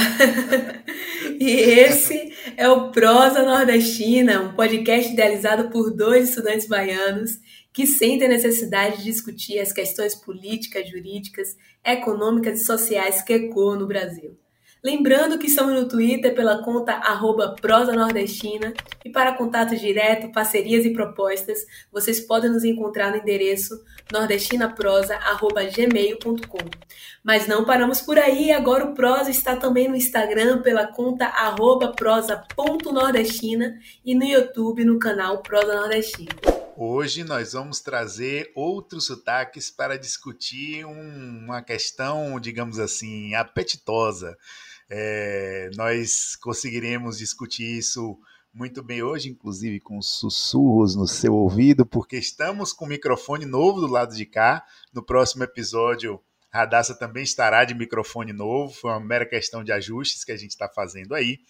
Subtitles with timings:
[1.38, 7.38] e esse é o Prosa Nordestina, um podcast idealizado por dois estudantes baianos
[7.72, 13.78] que sentem a necessidade de discutir as questões políticas, jurídicas, econômicas e sociais que ecoam
[13.78, 14.36] no Brasil.
[14.82, 18.72] Lembrando que estamos no Twitter pela conta arroba Prosa Nordestina
[19.04, 26.70] e para contato direto, parcerias e propostas, vocês podem nos encontrar no endereço nordestinaprosa.gmail.com.
[27.24, 31.92] Mas não paramos por aí, agora o Prosa está também no Instagram pela conta arroba
[31.92, 36.55] prosa.nordestina e no YouTube no canal Prosa Nordestina.
[36.78, 44.36] Hoje nós vamos trazer outros sotaques para discutir um, uma questão, digamos assim, apetitosa
[44.88, 48.18] é, nós conseguiremos discutir isso
[48.54, 53.86] muito bem hoje, inclusive com sussurros no seu ouvido, porque estamos com microfone novo do
[53.86, 54.64] lado de cá.
[54.94, 58.72] No próximo episódio, Radassa também estará de microfone novo.
[58.72, 61.40] Foi uma mera questão de ajustes que a gente está fazendo aí.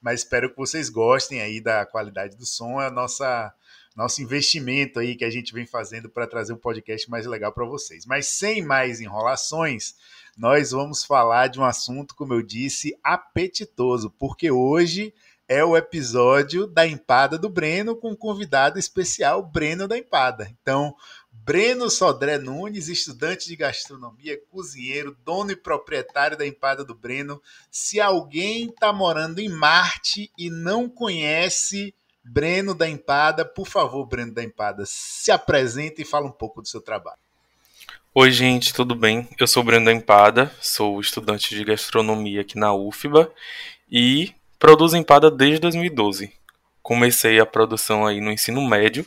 [0.00, 2.80] Mas espero que vocês gostem aí da qualidade do som.
[2.80, 3.52] É a nossa
[3.96, 7.64] nosso investimento aí que a gente vem fazendo para trazer um podcast mais legal para
[7.64, 8.04] vocês.
[8.04, 9.94] Mas sem mais enrolações,
[10.36, 15.14] nós vamos falar de um assunto, como eu disse, apetitoso, porque hoje
[15.48, 20.50] é o episódio da Empada do Breno com um convidado especial, Breno da Empada.
[20.60, 20.94] Então,
[21.32, 27.40] Breno Sodré Nunes, estudante de gastronomia, cozinheiro, dono e proprietário da Empada do Breno.
[27.70, 31.94] Se alguém está morando em Marte e não conhece
[32.28, 36.66] Breno da Empada, por favor, Breno da Empada, se apresente e fala um pouco do
[36.66, 37.20] seu trabalho.
[38.12, 39.28] Oi, gente, tudo bem?
[39.38, 43.32] Eu sou Brenda Empada, sou estudante de gastronomia aqui na UFBA
[43.88, 46.32] e produzo empada desde 2012.
[46.82, 49.06] Comecei a produção aí no ensino médio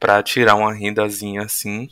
[0.00, 1.88] para tirar uma rendazinha assim.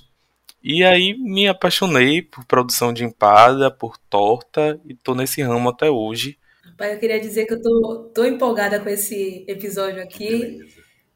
[0.60, 5.88] E aí me apaixonei por produção de empada, por torta e tô nesse ramo até
[5.88, 6.36] hoje.
[6.76, 10.58] Pai, eu queria dizer que eu tô, tô empolgada com esse episódio aqui.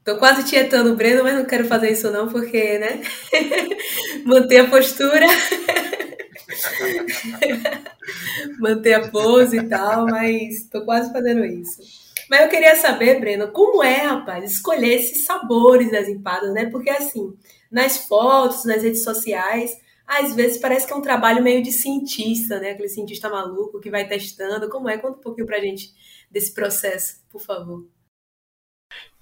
[0.05, 3.01] Tô quase tietando o Breno, mas não quero fazer isso não, porque, né?
[4.25, 5.27] Manter a postura.
[8.61, 11.81] Manter a pose e tal, mas tô quase fazendo isso.
[12.29, 16.67] Mas eu queria saber, Breno, como é, rapaz, escolher esses sabores das empadas, né?
[16.67, 17.35] Porque assim,
[17.71, 19.73] nas fotos, nas redes sociais,
[20.07, 22.71] às vezes parece que é um trabalho meio de cientista, né?
[22.71, 24.69] Aquele cientista maluco que vai testando.
[24.69, 24.99] Como é?
[24.99, 25.93] Conta um pouquinho pra gente
[26.31, 27.87] desse processo, por favor.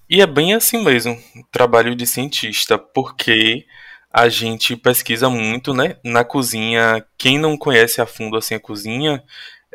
[0.09, 1.17] E é bem assim mesmo,
[1.51, 3.65] trabalho de cientista, porque
[4.11, 7.03] a gente pesquisa muito, né, na cozinha.
[7.17, 9.23] Quem não conhece a fundo assim a cozinha,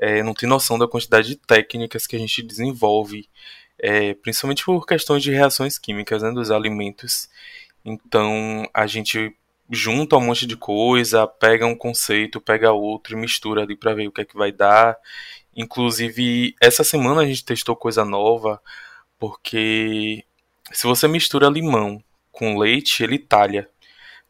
[0.01, 3.29] é, não tem noção da quantidade de técnicas que a gente desenvolve,
[3.79, 7.29] é, principalmente por questões de reações químicas, né, dos alimentos.
[7.85, 9.35] Então a gente
[9.71, 14.09] junta um monte de coisa, pega um conceito, pega outro e mistura ali para ver
[14.09, 14.97] o que é que vai dar.
[15.57, 18.60] Inclusive essa semana a gente testou coisa nova
[19.19, 20.25] porque
[20.72, 23.69] se você mistura limão com leite, ele talha.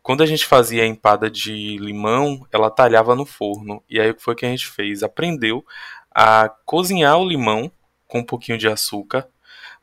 [0.02, 3.82] Quando a gente fazia a empada de limão, ela talhava no forno.
[3.90, 5.02] E aí o que foi que a gente fez?
[5.02, 5.64] Aprendeu
[6.10, 7.70] a cozinhar o limão
[8.06, 9.28] com um pouquinho de açúcar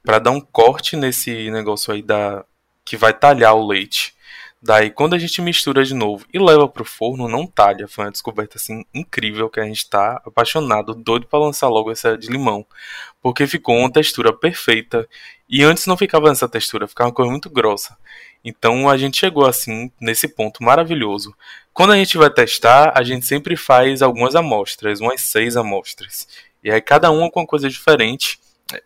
[0.03, 2.43] para dar um corte nesse negócio aí da
[2.83, 4.14] que vai talhar o leite.
[4.67, 7.87] Daí, quando a gente mistura de novo e leva pro forno, não talha.
[7.87, 12.17] Foi uma descoberta assim incrível que a gente tá apaixonado, doido para lançar logo essa
[12.17, 12.65] de limão,
[13.21, 15.07] porque ficou uma textura perfeita.
[15.47, 17.95] E antes não ficava nessa textura, ficava uma coisa muito grossa.
[18.43, 21.35] Então a gente chegou assim nesse ponto maravilhoso.
[21.71, 26.27] Quando a gente vai testar, a gente sempre faz algumas amostras, umas seis amostras.
[26.63, 28.39] E aí cada uma com uma coisa diferente.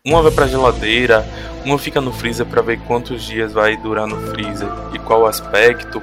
[0.06, 1.26] Uma vai para geladeira,
[1.64, 6.02] uma fica no freezer para ver quantos dias vai durar no freezer e qual aspecto.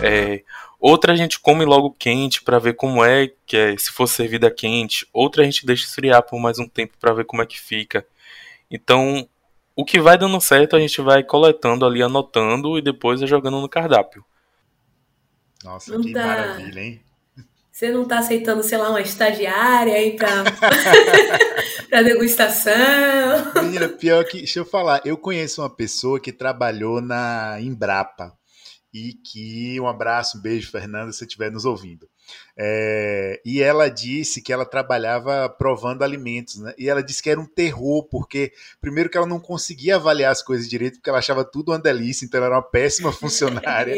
[0.00, 0.44] É,
[0.78, 4.52] outra a gente come logo quente para ver como é, que é, se for servida
[4.52, 5.04] quente.
[5.12, 8.06] Outra a gente deixa esfriar por mais um tempo para ver como é que fica.
[8.70, 9.28] Então,
[9.74, 13.68] o que vai dando certo a gente vai coletando ali, anotando e depois jogando no
[13.68, 14.24] cardápio.
[15.64, 16.24] Nossa, não que tá...
[16.24, 17.02] maravilha, hein?
[17.72, 20.44] Você não está aceitando, sei lá, uma estagiária aí para
[22.02, 22.74] degustação?
[23.62, 28.30] Menina, pior que, deixa eu falar, eu conheço uma pessoa que trabalhou na Embrapa
[28.92, 32.06] e que um abraço, um beijo, Fernanda, se estiver nos ouvindo.
[32.54, 36.74] É, e ela disse que ela trabalhava provando alimentos, né?
[36.76, 40.42] E ela disse que era um terror, porque, primeiro, que ela não conseguia avaliar as
[40.42, 43.94] coisas direito, porque ela achava tudo uma delícia, então ela era uma péssima funcionária.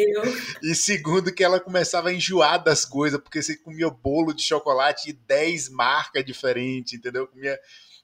[0.62, 5.06] e segundo, que ela começava a enjoar das coisas, porque você comia bolo de chocolate
[5.06, 7.26] de 10 marcas diferentes, entendeu?
[7.26, 7.58] Comia.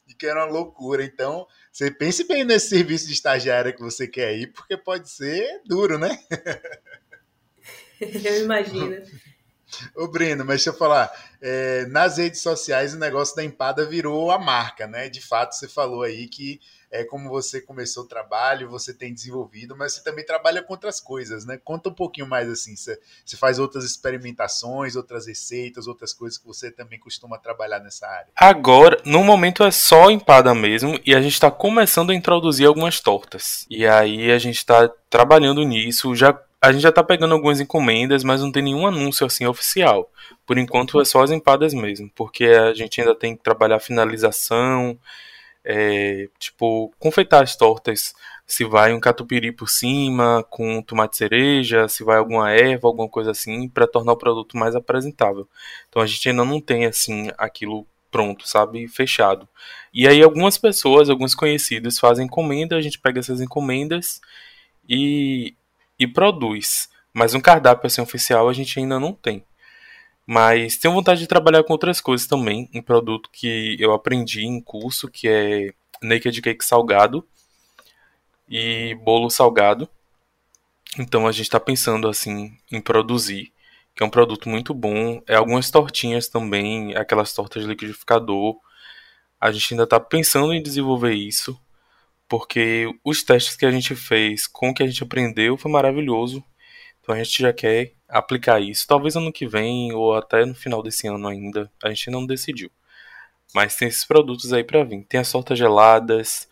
[0.08, 1.04] E que era uma loucura.
[1.04, 5.62] Então, você pense bem nesse serviço de estagiária que você quer ir, porque pode ser
[5.64, 6.18] duro, né?
[8.00, 8.96] Eu imagino.
[9.96, 11.10] Ô, Breno, mas deixa eu falar.
[11.40, 15.08] É, nas redes sociais, o negócio da empada virou a marca, né?
[15.08, 19.76] De fato, você falou aí que é como você começou o trabalho, você tem desenvolvido,
[19.76, 21.56] mas você também trabalha com outras coisas, né?
[21.62, 22.74] Conta um pouquinho mais assim.
[22.74, 28.08] Você, você faz outras experimentações, outras receitas, outras coisas que você também costuma trabalhar nessa
[28.08, 28.32] área.
[28.36, 32.98] Agora, no momento é só empada mesmo, e a gente está começando a introduzir algumas
[32.98, 33.64] tortas.
[33.70, 38.22] E aí a gente está trabalhando nisso, já a gente já tá pegando algumas encomendas,
[38.22, 40.10] mas não tem nenhum anúncio assim oficial.
[40.46, 43.80] Por enquanto é só as empadas mesmo, porque a gente ainda tem que trabalhar a
[43.80, 44.98] finalização,
[45.64, 48.14] é, tipo, confeitar as tortas.
[48.46, 53.30] Se vai um catupiry por cima, com tomate cereja, se vai alguma erva, alguma coisa
[53.30, 55.48] assim, para tornar o produto mais apresentável.
[55.88, 59.48] Então a gente ainda não tem assim aquilo pronto, sabe, fechado.
[59.94, 64.20] E aí algumas pessoas, alguns conhecidos fazem encomenda, a gente pega essas encomendas
[64.88, 65.54] e
[66.00, 66.88] e produz.
[67.12, 69.44] Mas um cardápio assim oficial a gente ainda não tem.
[70.26, 72.70] Mas tenho vontade de trabalhar com outras coisas também.
[72.74, 77.26] Um produto que eu aprendi em curso, que é naked cake salgado
[78.48, 79.88] e bolo salgado.
[80.98, 83.52] Então a gente está pensando assim em produzir,
[83.94, 85.20] que é um produto muito bom.
[85.26, 88.56] É algumas tortinhas também, aquelas tortas de liquidificador.
[89.40, 91.60] A gente ainda está pensando em desenvolver isso
[92.30, 96.44] porque os testes que a gente fez com o que a gente aprendeu foi maravilhoso.
[97.00, 98.86] Então a gente já quer aplicar isso.
[98.86, 101.68] Talvez ano que vem ou até no final desse ano ainda.
[101.82, 102.70] A gente não decidiu.
[103.52, 105.04] Mas tem esses produtos aí para vir.
[105.08, 106.48] Tem as tortas geladas,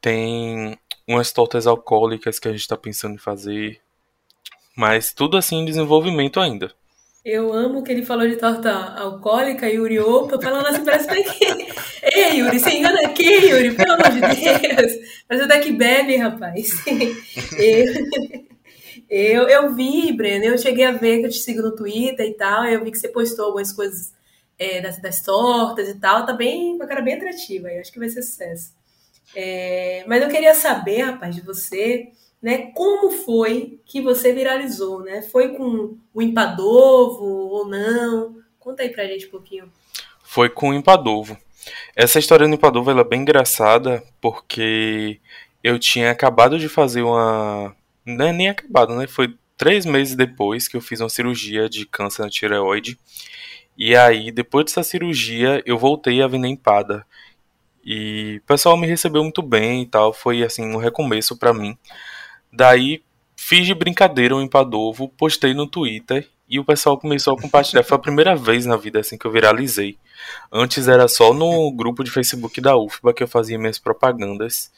[0.00, 3.78] tem umas tortas alcoólicas que a gente está pensando em fazer.
[4.74, 6.72] Mas tudo assim em desenvolvimento ainda.
[7.22, 9.98] Eu amo que ele falou de torta alcoólica, Yuri.
[9.98, 11.46] Opa, falando assim, parece daqui.
[12.02, 14.92] Ei, Yuri, você engana aqui, Yuri, pelo amor de Deus.
[15.28, 16.68] Parece daqui bebe, rapaz.
[19.10, 22.24] Eu, eu, eu vi, Breno, eu cheguei a ver que eu te sigo no Twitter
[22.24, 24.12] e tal, eu vi que você postou algumas coisas
[24.56, 27.98] é, das, das tortas e tal, tá bem, uma cara bem atrativa, eu acho que
[27.98, 28.72] vai ser sucesso.
[29.34, 32.08] É, mas eu queria saber, rapaz, de você
[32.42, 32.70] né?
[32.72, 35.22] Como foi que você viralizou, né?
[35.22, 38.36] Foi com o Impadovo ou não?
[38.58, 39.70] Conta aí pra gente um pouquinho.
[40.22, 41.36] Foi com o Impadovo.
[41.94, 45.20] Essa história do Impadovo é bem engraçada porque
[45.62, 47.74] eu tinha acabado de fazer uma.
[48.04, 49.06] Não é nem acabado, né?
[49.06, 52.98] Foi três meses depois que eu fiz uma cirurgia de câncer na tireoide.
[53.76, 57.04] E aí, depois dessa cirurgia, eu voltei a vender empada.
[57.84, 60.12] E o pessoal me recebeu muito bem e tal.
[60.12, 61.76] Foi assim um recomeço para mim.
[62.52, 63.02] Daí
[63.36, 67.84] fiz de brincadeira um empadovo, postei no Twitter e o pessoal começou a compartilhar.
[67.84, 69.96] Foi a primeira vez na vida assim que eu viralizei.
[70.52, 74.70] Antes era só no grupo de Facebook da UFBA que eu fazia minhas propagandas.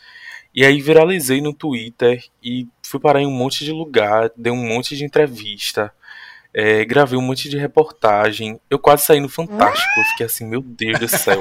[0.55, 4.69] E aí viralizei no Twitter e fui parar em um monte de lugar, dei um
[4.69, 5.93] monte de entrevista.
[6.54, 8.61] É, gravei um monte de reportagem.
[8.68, 9.88] Eu quase saí no Fantástico.
[9.99, 11.40] Eu fiquei assim, meu Deus do céu.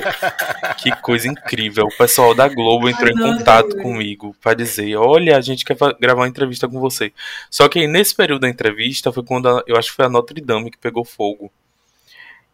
[0.77, 1.85] que coisa incrível.
[1.85, 6.21] O pessoal da Globo entrou em contato comigo para dizer: olha, a gente quer gravar
[6.21, 7.11] uma entrevista com você.
[7.49, 10.39] Só que nesse período da entrevista foi quando a, eu acho que foi a Notre
[10.39, 11.51] Dame que pegou fogo.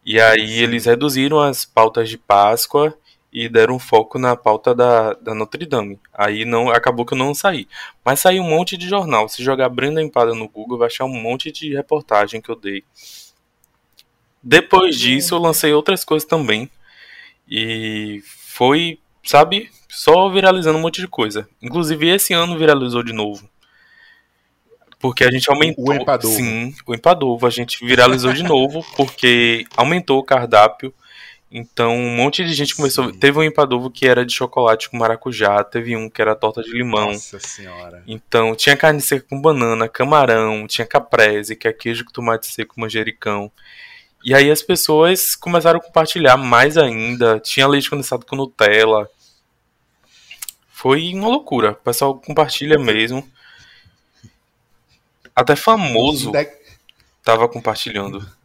[0.04, 2.96] E aí eles reduziram as pautas de Páscoa
[3.38, 6.00] e deram foco na pauta da, da Notre Dame.
[6.12, 7.68] Aí não acabou que eu não saí.
[8.04, 9.28] Mas saiu um monte de jornal.
[9.28, 12.82] Se jogar Brenda Empada no Google, vai achar um monte de reportagem que eu dei.
[14.42, 16.68] Depois disso, eu lancei outras coisas também.
[17.48, 21.48] E foi, sabe, só viralizando um monte de coisa.
[21.62, 23.48] Inclusive, esse ano viralizou de novo.
[24.98, 25.90] Porque a gente aumentou.
[25.90, 26.34] O Empadovo.
[26.34, 27.46] Sim, o Empadovo.
[27.46, 30.92] A gente viralizou de novo porque aumentou o cardápio.
[31.50, 33.06] Então, um monte de gente começou.
[33.06, 33.14] Sim.
[33.14, 36.70] Teve um empadovo que era de chocolate com maracujá, teve um que era torta de
[36.70, 37.12] limão.
[37.12, 38.02] Nossa senhora.
[38.06, 42.78] Então, tinha carne seca com banana, camarão, tinha caprese, que é queijo com tomate seco,
[42.78, 43.50] manjericão.
[44.22, 47.40] E aí as pessoas começaram a compartilhar mais ainda.
[47.40, 49.08] Tinha leite condensado com Nutella.
[50.68, 51.70] Foi uma loucura.
[51.70, 53.26] O pessoal compartilha mesmo.
[55.34, 56.30] Até famoso
[57.22, 58.37] tava compartilhando.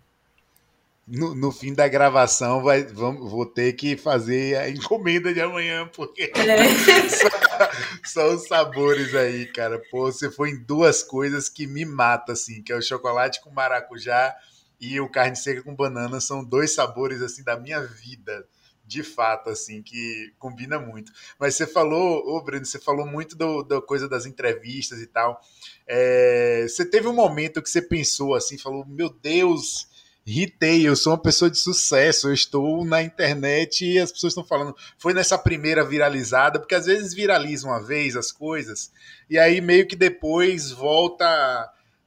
[1.06, 5.90] No, no fim da gravação, vai, vamos, vou ter que fazer a encomenda de amanhã,
[5.94, 7.10] porque É.
[7.10, 7.30] só,
[8.06, 9.82] só os sabores aí, cara.
[9.92, 13.52] Pô, você foi em duas coisas que me matam, assim, que é o chocolate com
[13.52, 14.34] maracujá
[14.80, 16.22] e o carne seca com banana.
[16.22, 18.46] São dois sabores, assim, da minha vida,
[18.86, 21.12] de fato, assim, que combina muito.
[21.38, 25.42] Mas você falou, ô Breno, você falou muito do, da coisa das entrevistas e tal.
[25.86, 29.92] É, você teve um momento que você pensou assim, falou, meu Deus,
[30.26, 34.46] Ritei, eu sou uma pessoa de sucesso, eu estou na internet e as pessoas estão
[34.46, 34.74] falando.
[34.98, 38.90] Foi nessa primeira viralizada, porque às vezes viraliza uma vez as coisas,
[39.30, 41.26] e aí meio que depois volta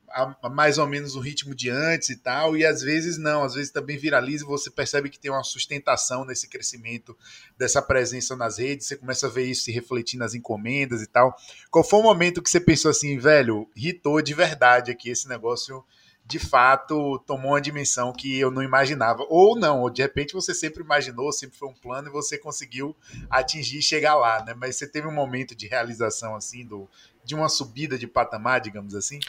[0.09, 3.45] a, a mais ou menos o ritmo de antes e tal, e às vezes não,
[3.45, 7.15] às vezes também viraliza e você percebe que tem uma sustentação nesse crescimento
[7.59, 11.37] dessa presença nas redes, você começa a ver isso se refletir nas encomendas e tal.
[11.71, 15.85] Qual foi o momento que você pensou assim, velho, hitou de verdade aqui esse negócio?
[16.27, 19.25] De fato tomou uma dimensão que eu não imaginava.
[19.29, 22.97] Ou não, ou de repente você sempre imaginou, sempre foi um plano e você conseguiu
[23.31, 24.55] atingir e chegar lá, né?
[24.57, 26.89] Mas você teve um momento de realização assim, do,
[27.25, 29.21] de uma subida de patamar, digamos assim?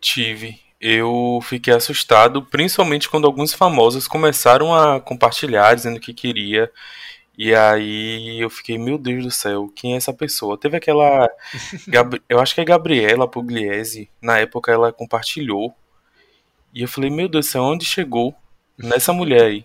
[0.00, 0.60] Tive.
[0.80, 6.70] Eu fiquei assustado, principalmente quando alguns famosos começaram a compartilhar, dizendo que queria.
[7.38, 10.58] E aí eu fiquei, meu Deus do céu, quem é essa pessoa?
[10.58, 11.28] Teve aquela.
[12.28, 14.10] Eu acho que é Gabriela Pugliese.
[14.20, 15.74] Na época ela compartilhou.
[16.74, 18.34] E eu falei, meu Deus do céu, onde chegou
[18.78, 19.64] nessa mulher aí?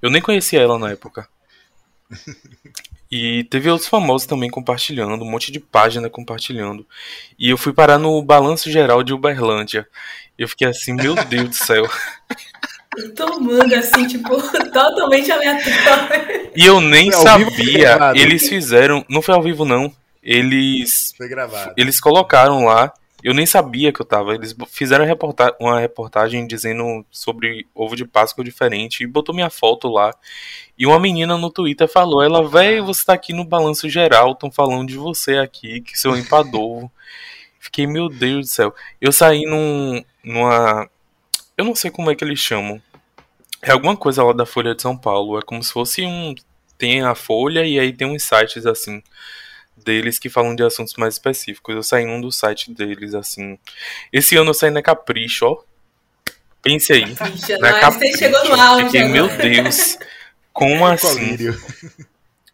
[0.00, 1.28] Eu nem conhecia ela na época.
[3.10, 6.86] E teve outros famosos também compartilhando, um monte de página compartilhando.
[7.36, 9.84] E eu fui parar no Balanço Geral de Uberlândia.
[10.38, 11.90] Eu fiquei assim, meu Deus do céu.
[13.16, 14.40] Tomando assim, tipo,
[14.72, 16.50] totalmente aleatório.
[16.54, 17.98] E eu nem Foi sabia.
[18.14, 19.04] Eles fizeram.
[19.08, 19.92] Não foi ao vivo, não.
[20.22, 21.12] Eles.
[21.16, 21.74] Foi gravado.
[21.76, 22.92] Eles colocaram lá.
[23.22, 24.34] Eu nem sabia que eu tava.
[24.34, 29.88] Eles fizeram reporta uma reportagem dizendo sobre ovo de Páscoa diferente e botou minha foto
[29.88, 30.14] lá.
[30.78, 34.50] E uma menina no Twitter falou: Ela, velho, você tá aqui no balanço geral, estão
[34.50, 36.90] falando de você aqui, que seu empadorvo.
[37.58, 38.74] Fiquei, meu Deus do céu.
[39.00, 40.88] Eu saí num, numa.
[41.56, 42.80] Eu não sei como é que eles chamam.
[43.62, 45.38] É alguma coisa lá da Folha de São Paulo.
[45.38, 46.34] É como se fosse um.
[46.78, 49.02] Tem a Folha e aí tem uns sites assim
[49.84, 51.74] deles que falam de assuntos mais específicos.
[51.74, 53.58] Eu saí num dos sites deles, assim.
[54.12, 55.62] Esse ano eu saí na Capricho, ó.
[56.62, 57.04] Pense aí.
[57.06, 58.84] Bicha, Na mas você chegou no auge.
[58.86, 59.98] Fiquei, meu Deus.
[60.52, 61.36] Como assim?
[61.36, 61.62] Colírio.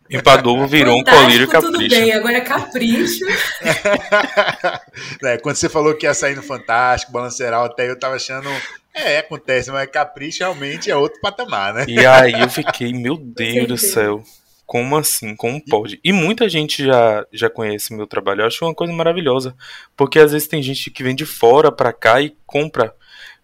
[0.08, 1.96] Empadorvo virou um Fantástico, colírio Tudo capricho.
[1.96, 3.24] bem, agora é capricho.
[5.24, 8.48] É, quando você falou que ia sair no Fantástico, Balanceral, até eu tava achando.
[8.94, 11.84] É, acontece, mas Capricho realmente é outro patamar, né?
[11.86, 14.22] E aí eu fiquei, meu Deus do céu.
[14.66, 15.36] Como assim?
[15.36, 16.00] Como pode?
[16.02, 18.42] E muita gente já, já conhece meu trabalho.
[18.42, 19.54] Eu acho uma coisa maravilhosa.
[19.96, 22.92] Porque às vezes tem gente que vem de fora pra cá e compra.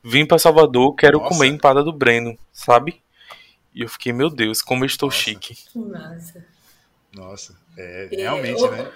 [0.03, 1.29] Vim pra Salvador, quero Nossa.
[1.29, 3.01] comer empada do Breno, sabe?
[3.73, 5.19] E eu fiquei, meu Deus, como eu estou Nossa.
[5.19, 5.57] chique.
[5.73, 6.45] Que massa.
[7.15, 8.91] Nossa, é, É, realmente, né?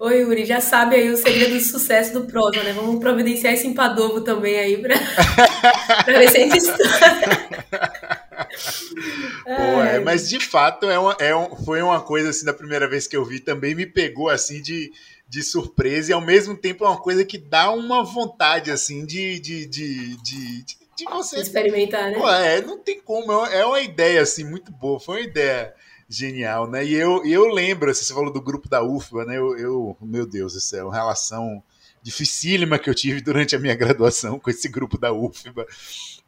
[0.00, 2.72] Oi, Yuri, já sabe aí o segredo do sucesso do Prosa, né?
[2.72, 4.94] Vamos providenciar esse empadovo também aí pra,
[6.04, 8.20] pra ver se a gente estoura.
[9.56, 12.88] Pô, é, mas de fato é uma, é um, foi uma coisa assim da primeira
[12.88, 14.92] vez que eu vi também me pegou assim de,
[15.28, 19.38] de surpresa e ao mesmo tempo é uma coisa que dá uma vontade assim de
[19.40, 22.18] de, de, de, de, você Experimentar, né?
[22.18, 25.26] Pô, é, não tem como, é uma- é uma ideia assim muito boa, foi uma
[25.28, 25.74] ideia
[26.08, 26.84] genial, né?
[26.84, 29.38] E eu, eu lembro, assim, você falou do grupo da UFBA, né?
[29.38, 31.62] Eu, eu, meu Deus do céu, relação
[32.02, 35.66] dificílima que eu tive durante a minha graduação com esse grupo da UFBA.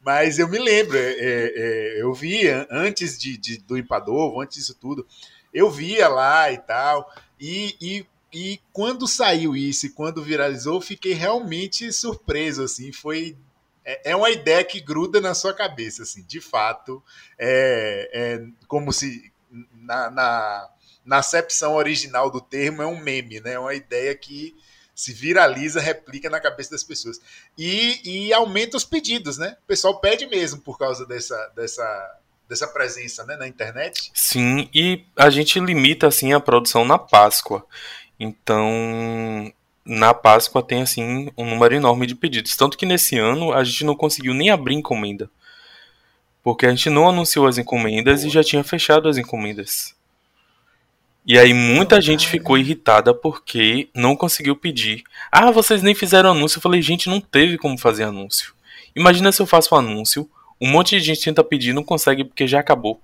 [0.05, 1.53] Mas eu me lembro, é, é,
[1.97, 5.07] é, eu via antes de, de- do Impadovo, antes disso tudo,
[5.53, 11.13] eu via lá e tal, e, e, e quando saiu isso e quando viralizou, fiquei
[11.13, 13.37] realmente surpreso, assim, foi
[13.85, 17.03] é é uma ideia que gruda na sua cabeça, assim, de fato,
[17.37, 19.31] é, é como se
[19.73, 20.69] na, na,
[21.05, 23.53] na acepção original do termo, é um meme, né?
[23.53, 24.55] É uma ideia que
[24.95, 27.19] se viraliza, replica na cabeça das pessoas.
[27.57, 29.57] E, e aumenta os pedidos, né?
[29.63, 34.11] O pessoal pede mesmo por causa dessa, dessa, dessa presença né, na internet.
[34.13, 37.65] Sim, e a gente limita assim a produção na Páscoa.
[38.19, 39.51] Então,
[39.85, 42.55] na Páscoa tem assim um número enorme de pedidos.
[42.55, 45.29] Tanto que nesse ano a gente não conseguiu nem abrir encomenda.
[46.43, 48.27] Porque a gente não anunciou as encomendas Boa.
[48.27, 49.95] e já tinha fechado as encomendas.
[51.25, 55.03] E aí muita gente ficou irritada porque não conseguiu pedir.
[55.31, 56.57] Ah, vocês nem fizeram anúncio.
[56.57, 58.53] Eu falei, gente, não teve como fazer anúncio.
[58.95, 62.45] Imagina se eu faço um anúncio, um monte de gente tenta pedir não consegue porque
[62.45, 63.01] já acabou.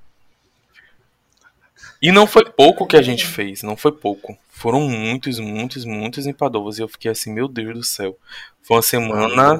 [2.01, 4.37] E não foi pouco que a gente fez, não foi pouco.
[4.49, 8.17] Foram muitos, muitos, muitos empadovas e eu fiquei assim, meu Deus do céu.
[8.61, 9.59] Foi uma semana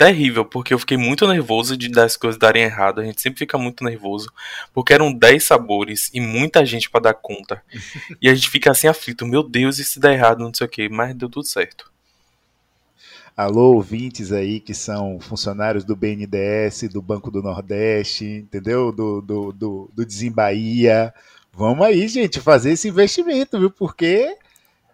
[0.00, 3.02] terrível, porque eu fiquei muito nervoso de das coisas darem errado.
[3.02, 4.32] A gente sempre fica muito nervoso,
[4.72, 7.62] porque eram 10 sabores e muita gente para dar conta.
[8.18, 10.70] e a gente fica assim aflito, meu Deus, e se der errado, não sei o
[10.70, 11.92] que, mas deu tudo certo.
[13.36, 18.90] Alô, ouvintes aí que são funcionários do BNDES, do Banco do Nordeste, entendeu?
[18.90, 21.12] Do, do, do, do Desembaía.
[21.52, 23.70] Vamos aí, gente, fazer esse investimento, viu?
[23.70, 24.34] Porque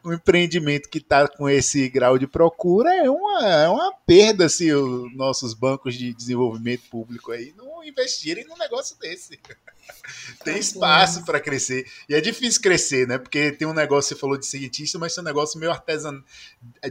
[0.06, 4.72] um empreendimento que está com esse grau de procura é uma, é uma perda se
[4.72, 9.38] os nossos bancos de desenvolvimento público aí não investirem num negócio desse.
[10.44, 11.86] tem tá espaço para crescer.
[12.08, 13.18] E é difícil crescer, né?
[13.18, 16.22] Porque tem um negócio, você falou de cientista, mas tem um negócio meio artesan...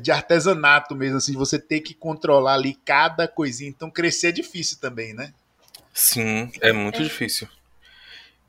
[0.01, 3.69] de artesanato mesmo, assim, de você ter que controlar ali cada coisinha.
[3.69, 5.33] Então crescer é difícil também, né?
[5.93, 7.03] Sim, é muito é.
[7.03, 7.47] difícil.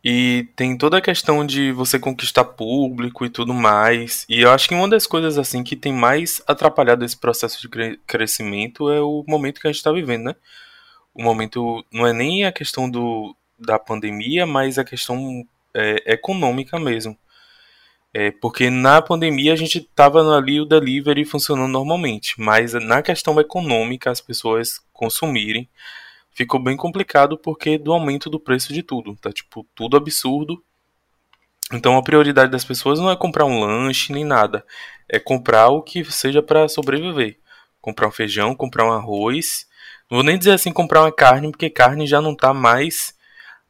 [0.09, 4.25] E tem toda a questão de você conquistar público e tudo mais.
[4.29, 7.69] E eu acho que uma das coisas assim que tem mais atrapalhado esse processo de
[7.69, 10.37] cre crescimento é o momento que a gente está vivendo, né?
[11.13, 15.45] O momento não é nem a questão do, da pandemia, mas a questão
[15.75, 17.19] é, econômica mesmo.
[18.15, 23.41] É, porque na pandemia a gente estava ali o delivery funcionando normalmente, mas na questão
[23.41, 25.69] econômica as pessoas consumirem
[26.37, 30.63] ficou bem complicado porque do aumento do preço de tudo, tá tipo tudo absurdo.
[31.73, 34.65] Então a prioridade das pessoas não é comprar um lanche nem nada,
[35.09, 37.39] é comprar o que seja para sobreviver.
[37.81, 39.67] Comprar um feijão, comprar um arroz.
[40.11, 43.15] Não vou nem dizer assim comprar uma carne, porque carne já não está mais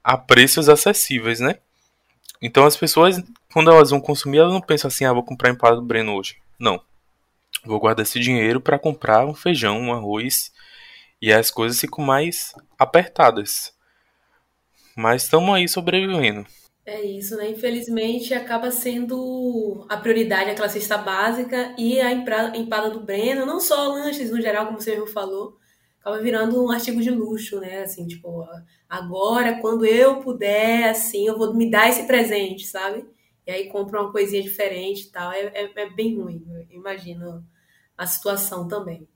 [0.02, 1.58] a preços acessíveis, né?
[2.42, 5.76] Então as pessoas, quando elas vão consumir, elas não pensam assim, ah, vou comprar empada
[5.76, 6.36] do Breno hoje.
[6.58, 6.80] Não.
[7.64, 10.52] Vou guardar esse dinheiro para comprar um feijão, um arroz
[11.20, 13.72] e as coisas ficam mais apertadas.
[14.96, 16.46] Mas estamos aí sobrevivendo.
[16.84, 17.50] É isso, né?
[17.50, 23.88] Infelizmente acaba sendo a prioridade aquela cesta básica e a empada do Breno, não só
[23.88, 25.58] lanches no geral, como você falou,
[26.00, 27.80] acaba virando um artigo de luxo, né?
[27.80, 28.46] Assim, tipo,
[28.88, 33.04] agora, quando eu puder, assim, eu vou me dar esse presente, sabe?
[33.44, 35.32] E aí compra uma coisinha diferente e tal.
[35.32, 37.44] É, é, é bem ruim, eu imagino
[37.98, 39.08] a situação também.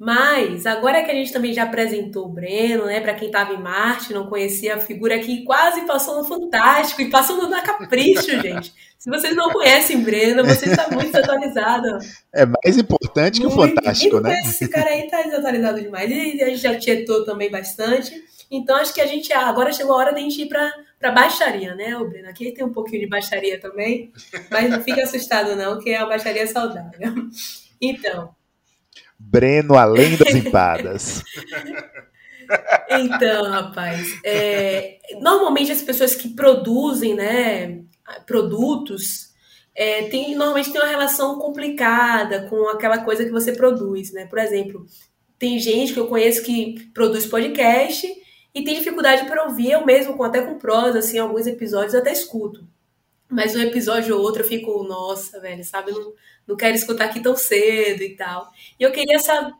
[0.00, 3.02] Mas, agora que a gente também já apresentou o Breno, né?
[3.02, 7.10] Para quem estava em Marte, não conhecia a figura que quase passou no Fantástico e
[7.10, 8.72] passou no Capricho, gente.
[8.98, 11.98] Se vocês não conhecem o Breno, você está muito desatualizado.
[12.32, 14.40] É mais importante muito, que o Fantástico, né?
[14.40, 16.10] Esse cara aí está desatualizado demais.
[16.10, 18.24] E a gente já tietou também bastante.
[18.50, 21.12] Então, acho que a gente agora chegou a hora de a gente ir para para
[21.12, 22.28] baixaria, né, o Breno?
[22.28, 24.12] Aqui tem um pouquinho de baixaria também,
[24.50, 26.90] mas não fique assustado não, que é a baixaria saudável.
[27.80, 28.34] Então,
[29.20, 31.22] Breno além das empadas.
[32.90, 37.80] Então, rapaz, é, normalmente as pessoas que produzem, né,
[38.26, 39.30] produtos,
[39.72, 44.26] é, tem, normalmente tem uma relação complicada com aquela coisa que você produz, né?
[44.26, 44.84] Por exemplo,
[45.38, 48.06] tem gente que eu conheço que produz podcast
[48.52, 52.66] e tem dificuldade para ouvir, eu mesmo, até com prosa, assim, alguns episódios até escuto.
[53.30, 55.92] Mas um episódio ou outro eu fico, nossa, velho, sabe?
[55.92, 56.12] Não,
[56.48, 58.50] não quero escutar aqui tão cedo e tal.
[58.78, 59.54] E eu queria saber.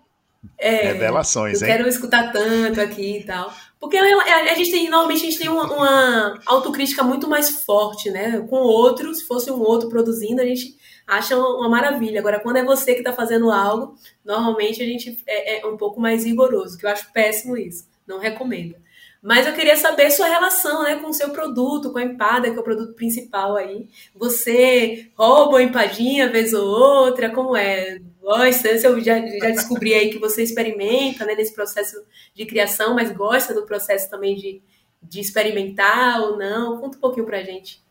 [0.58, 1.68] É, Revelações, hein?
[1.68, 3.52] quero escutar tanto aqui e tal.
[3.78, 8.44] Porque a, gente tem, normalmente a gente tem uma, uma, autocrítica muito mais forte, né?
[8.48, 12.20] Com outro, se fosse um outro produzindo, a gente acha uma, maravilha.
[12.20, 15.98] Agora, quando é você que está fazendo algo, normalmente a gente é, é um pouco
[15.98, 17.88] mais rigoroso, que eu acho péssimo isso.
[18.06, 18.74] Não recomendo.
[19.22, 22.56] Mas eu queria saber sua relação né, com o seu produto, com a empada, que
[22.56, 23.86] é o produto principal aí.
[24.14, 27.28] Você rouba uma empadinha vez ou outra?
[27.30, 27.98] Como é?
[28.22, 28.68] Gosta?
[28.68, 32.02] Eu já, já descobri aí que você experimenta né, nesse processo
[32.34, 34.62] de criação, mas gosta do processo também de,
[35.02, 36.80] de experimentar ou não?
[36.80, 37.82] Conta um pouquinho pra gente.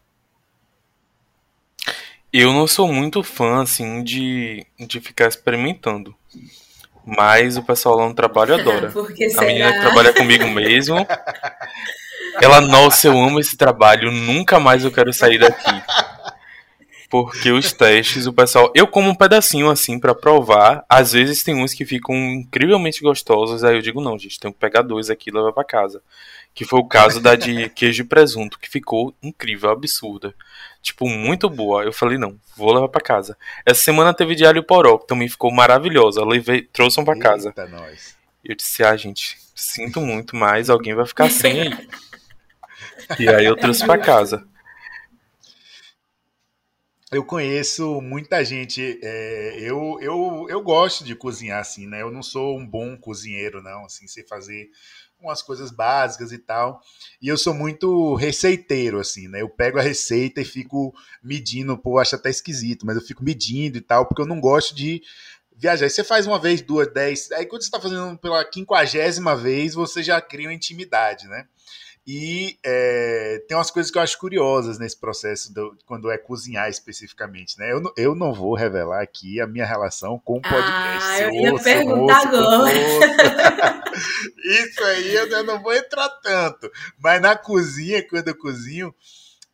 [2.34, 6.16] Eu não sou muito fã, assim, de, de ficar experimentando.
[7.18, 8.92] Mas o pessoal lá no trabalho adora.
[9.38, 11.06] a menina que trabalha comigo mesmo.
[12.42, 15.82] Ela, nossa, eu amo esse trabalho, nunca mais eu quero sair daqui.
[17.10, 18.72] Porque os testes, o pessoal.
[18.76, 20.86] Eu como um pedacinho assim para provar.
[20.88, 23.64] Às vezes tem uns que ficam incrivelmente gostosos.
[23.64, 26.04] Aí eu digo, não, gente, tenho que pegar dois aqui e levar pra casa.
[26.54, 30.36] Que foi o caso da de queijo e presunto, que ficou incrível, absurda.
[30.82, 31.84] Tipo, muito boa.
[31.84, 33.38] Eu falei, não, vou levar pra casa.
[33.66, 36.24] Essa semana teve de alho poró, que também ficou maravilhosa.
[36.26, 37.54] Levei, trouxe um pra casa.
[37.70, 38.16] Nós.
[38.44, 41.70] Eu disse, ah, gente, sinto muito, mas alguém vai ficar sem aí.
[43.18, 44.46] E aí eu trouxe pra casa.
[47.12, 49.00] Eu conheço muita gente.
[49.02, 52.02] É, eu, eu, eu gosto de cozinhar assim, né?
[52.04, 53.86] Eu não sou um bom cozinheiro, não.
[53.86, 54.70] Assim, sei fazer
[55.22, 56.82] umas coisas básicas e tal.
[57.22, 59.42] E eu sou muito receiteiro, assim, né?
[59.42, 63.78] Eu pego a receita e fico medindo, pô, acho até esquisito, mas eu fico medindo
[63.78, 65.02] e tal, porque eu não gosto de
[65.56, 65.86] viajar.
[65.86, 67.32] Aí você faz uma vez, duas, dez.
[67.34, 71.46] Aí quando você está fazendo pela quinquagésima vez, você já cria uma intimidade, né?
[72.12, 76.68] E é, tem umas coisas que eu acho curiosas nesse processo, do, quando é cozinhar
[76.68, 77.72] especificamente, né?
[77.72, 81.08] Eu, eu não vou revelar aqui a minha relação com o podcast.
[81.08, 82.74] Ah, eu ia ouço, perguntar ouço, agora.
[84.44, 86.72] Isso aí eu não vou entrar tanto.
[86.98, 88.92] Mas na cozinha, quando eu cozinho,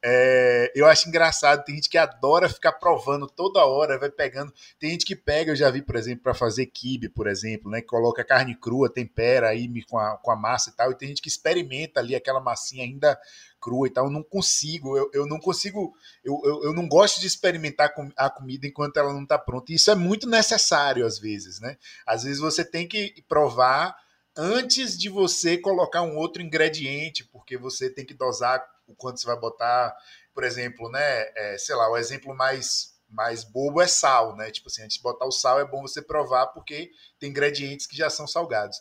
[0.07, 4.53] é, eu acho engraçado, tem gente que adora ficar provando toda hora, vai pegando.
[4.77, 7.81] Tem gente que pega, eu já vi, por exemplo, para fazer kibe, por exemplo, né?
[7.81, 10.91] Coloca carne crua, tempera aí com a, com a massa e tal.
[10.91, 13.19] E tem gente que experimenta ali aquela massinha ainda
[13.59, 14.05] crua e tal.
[14.05, 18.29] Eu não consigo, eu, eu não consigo, eu, eu, eu não gosto de experimentar a
[18.29, 19.71] comida enquanto ela não está pronta.
[19.71, 21.77] E isso é muito necessário às vezes, né?
[22.05, 23.97] Às vezes você tem que provar
[24.37, 29.28] antes de você colocar um outro ingrediente, porque você tem que dosar o quanto você
[29.28, 29.95] vai botar,
[30.34, 31.26] por exemplo, né?
[31.36, 34.52] É, sei lá, o exemplo mais mais bobo é sal, né?
[34.52, 37.95] Tipo assim, antes de botar o sal é bom você provar porque tem ingredientes que
[37.95, 38.78] já são salgados.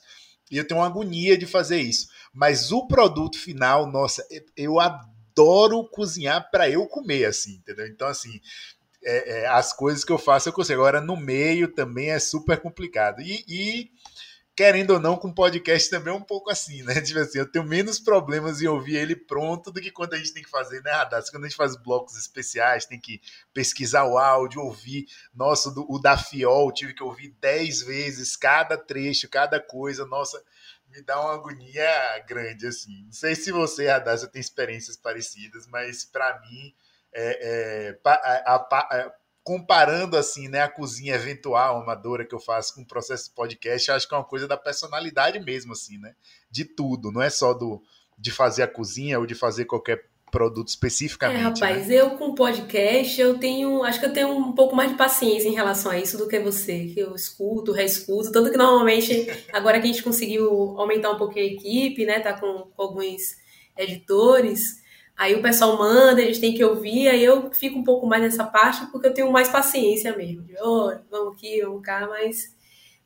[0.50, 2.08] E eu tenho uma agonia de fazer isso.
[2.32, 7.86] Mas o produto final, nossa, eu adoro cozinhar para eu comer, assim, entendeu?
[7.86, 8.40] Então, assim,
[9.04, 10.80] é, é, as coisas que eu faço eu consigo.
[10.80, 13.20] Agora, no meio também é super complicado.
[13.20, 13.90] E, e
[14.56, 16.94] querendo ou não, com podcast também é um pouco assim, né?
[17.02, 20.32] Tipo assim, eu tenho menos problemas em ouvir ele pronto do que quando a gente
[20.32, 21.30] tem que fazer, né, Radassa?
[21.30, 23.20] Quando a gente faz blocos especiais, tem que
[23.52, 25.06] pesquisar o áudio, ouvir.
[25.34, 30.06] Nossa, o da Fiol, tive que ouvir dez vezes cada trecho, cada coisa.
[30.06, 30.42] Nossa,
[30.88, 33.04] me dá uma agonia grande, assim.
[33.06, 36.72] Não sei se você, Radassa, tem experiências parecidas, mas para mim,
[37.12, 39.12] é, é, a, a, a
[39.44, 43.88] comparando assim, né, a cozinha eventual, amadora que eu faço com o processo de podcast,
[43.90, 46.14] eu acho que é uma coisa da personalidade mesmo, assim, né?
[46.50, 47.82] De tudo, não é só do
[48.18, 51.62] de fazer a cozinha ou de fazer qualquer produto especificamente.
[51.62, 51.94] É, rapaz, né?
[51.94, 55.54] eu com podcast, eu tenho, acho que eu tenho um pouco mais de paciência em
[55.54, 59.84] relação a isso do que você, que eu escuto, reescuto, tanto que normalmente, agora que
[59.84, 63.36] a gente conseguiu aumentar um pouquinho a equipe, né, tá com, com alguns
[63.76, 64.82] editores,
[65.16, 68.22] Aí o pessoal manda, a gente tem que ouvir, aí eu fico um pouco mais
[68.22, 70.42] nessa parte porque eu tenho mais paciência mesmo.
[70.42, 72.54] De, oh, vamos aqui, vamos cá, mas,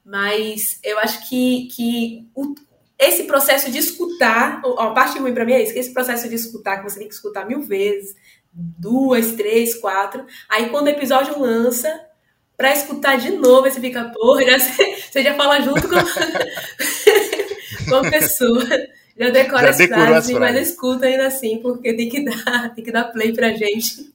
[0.04, 2.54] mas eu acho que, que o,
[2.98, 6.34] esse processo de escutar, a parte ruim para mim é isso, que esse processo de
[6.34, 8.16] escutar, que você tem que escutar mil vezes,
[8.52, 12.08] duas, três, quatro, aí quando o episódio lança,
[12.56, 15.94] para escutar de novo, você fica, porra, você já fala junto com,
[17.88, 18.64] com a pessoa.
[19.18, 22.92] Já decora Já as frases, mas escuta ainda assim, porque tem que dar, tem que
[22.92, 24.12] dar play pra gente.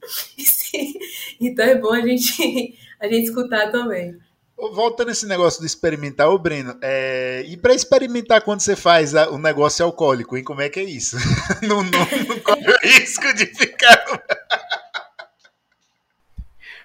[1.41, 4.17] então é bom a gente, a gente escutar também.
[4.55, 7.43] Voltando esse negócio de experimentar, ô Breno, é...
[7.47, 10.43] e para experimentar quando você faz o negócio alcoólico, hein?
[10.43, 11.17] Como é que é isso?
[11.61, 14.05] não, não, não corre o risco de ficar.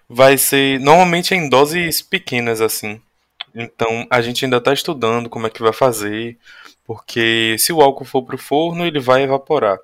[0.09, 0.81] Vai ser.
[0.81, 3.00] Normalmente é em doses pequenas, assim.
[3.54, 6.37] Então a gente ainda está estudando como é que vai fazer
[6.88, 9.79] porque se o álcool for para o forno, ele vai evaporar.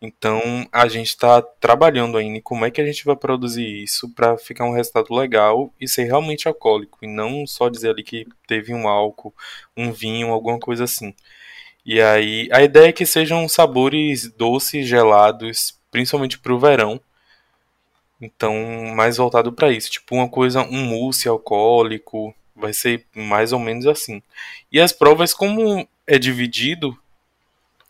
[0.00, 0.40] Então
[0.72, 4.38] a gente está trabalhando ainda em como é que a gente vai produzir isso para
[4.38, 8.72] ficar um resultado legal e ser realmente alcoólico, e não só dizer ali que teve
[8.72, 9.34] um álcool,
[9.76, 11.14] um vinho, alguma coisa assim.
[11.84, 16.98] E aí a ideia é que sejam sabores doces, gelados, principalmente para o verão.
[18.18, 18.54] Então,
[18.94, 23.86] mais voltado para isso, tipo uma coisa, um mousse alcoólico, vai ser mais ou menos
[23.86, 24.22] assim.
[24.70, 26.98] E as provas, como é dividido,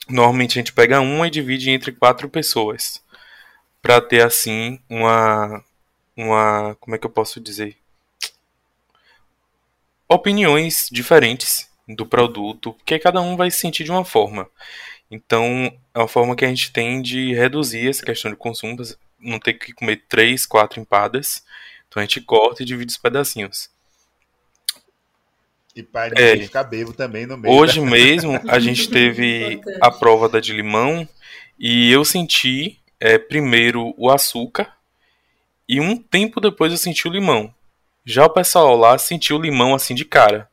[0.08, 3.02] normalmente a gente pega uma e divide entre quatro pessoas
[3.80, 5.64] para ter assim uma
[6.16, 7.76] uma como é que eu posso dizer
[10.08, 14.48] opiniões diferentes do produto, porque cada um vai se sentir de uma forma.
[15.10, 18.76] Então, é uma forma que a gente tem de reduzir essa questão de consumo,
[19.18, 21.44] não ter que comer três, quatro empadas.
[21.88, 23.70] Então a gente corta e divide os pedacinhos.
[25.74, 27.54] E para é, ficar bebo também no meio.
[27.54, 27.86] Hoje da...
[27.86, 31.08] mesmo a gente teve a prova da de limão
[31.58, 34.74] e eu senti é, primeiro o açúcar
[35.68, 37.54] E um tempo depois eu senti o limão.
[38.04, 40.48] Já o pessoal lá sentiu o limão assim de cara.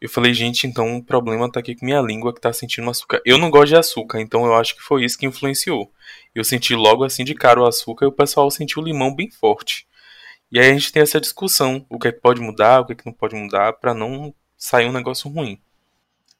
[0.00, 3.20] Eu falei, gente, então o problema tá aqui com minha língua que tá sentindo açúcar.
[3.24, 5.92] Eu não gosto de açúcar, então eu acho que foi isso que influenciou.
[6.34, 9.30] Eu senti logo assim de cara o açúcar e o pessoal sentiu o limão bem
[9.30, 9.86] forte.
[10.50, 12.92] E aí a gente tem essa discussão, o que é que pode mudar, o que
[12.92, 15.60] é que não pode mudar, para não sair um negócio ruim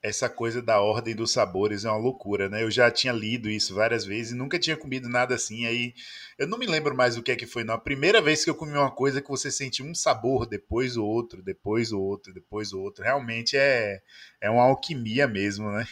[0.03, 2.63] essa coisa da ordem dos sabores é uma loucura, né?
[2.63, 5.67] Eu já tinha lido isso várias vezes e nunca tinha comido nada assim.
[5.67, 5.95] Aí
[6.39, 7.75] eu não me lembro mais o que é que foi, não.
[7.75, 11.05] A primeira vez que eu comi uma coisa que você sente um sabor, depois o
[11.05, 13.05] outro, depois o outro, depois o outro.
[13.05, 14.01] Realmente é,
[14.41, 15.87] é uma alquimia mesmo, né?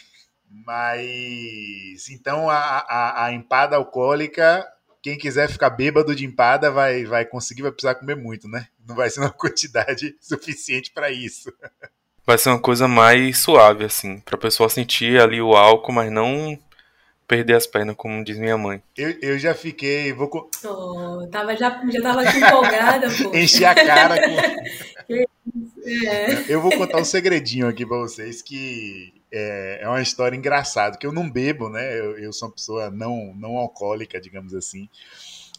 [0.49, 4.65] Mas então a, a, a empada alcoólica,
[5.01, 8.67] quem quiser ficar bêbado de empada vai, vai conseguir, vai precisar comer muito, né?
[8.87, 11.53] Não vai ser uma quantidade suficiente para isso
[12.29, 16.55] vai ser uma coisa mais suave, assim, pra pessoa sentir ali o álcool, mas não
[17.27, 18.83] perder as pernas, como diz minha mãe.
[18.95, 20.13] Eu, eu já fiquei.
[20.13, 20.29] Vou...
[20.63, 23.33] Oh, tava já, já tava empolgada, pô.
[23.37, 25.13] Enchi a cara com.
[25.89, 26.45] é.
[26.47, 31.05] Eu vou contar um segredinho aqui pra vocês que é, é uma história engraçada, que
[31.05, 31.99] eu não bebo, né?
[31.99, 34.89] Eu, eu sou uma pessoa não, não alcoólica, digamos assim.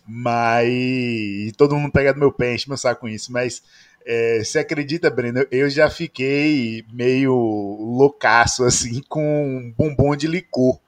[0.06, 1.52] Mas.
[1.56, 3.62] Todo mundo pega do meu pé, enche meu saco com isso, mas
[4.04, 5.46] é, você acredita, Breno?
[5.50, 10.78] Eu já fiquei meio loucaço, assim, com um bombom de licor.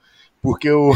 [0.40, 0.90] Porque eu,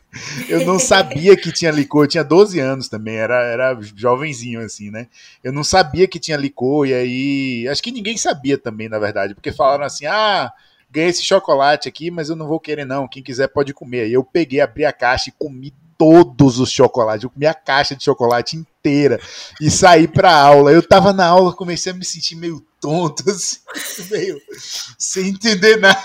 [0.46, 2.04] eu não sabia que tinha licor.
[2.04, 5.06] Eu tinha 12 anos também, era, era jovenzinho, assim, né?
[5.42, 7.68] Eu não sabia que tinha licor, e aí.
[7.68, 10.52] Acho que ninguém sabia também, na verdade, porque falaram assim: ah,
[10.90, 13.08] ganhei esse chocolate aqui, mas eu não vou querer, não.
[13.08, 14.02] Quem quiser pode comer.
[14.02, 17.24] Aí eu peguei, abri a caixa e comi todos os chocolates.
[17.24, 19.20] Eu comi a caixa de chocolate inteira
[19.60, 20.72] e saí pra aula.
[20.72, 23.58] Eu tava na aula, comecei a me sentir meio tonto, assim,
[24.10, 24.40] meio
[24.98, 26.00] sem entender nada.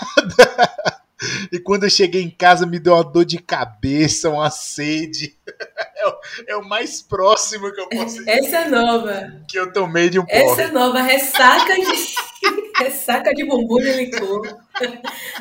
[1.50, 5.36] E quando eu cheguei em casa, me deu uma dor de cabeça, uma sede.
[5.98, 9.40] É o, é o mais próximo que eu posso Essa é nova.
[9.48, 10.38] Que eu tomei de um porre.
[10.38, 12.14] Essa é nova, ressaca de,
[12.76, 14.42] ressaca de bumbum de licor.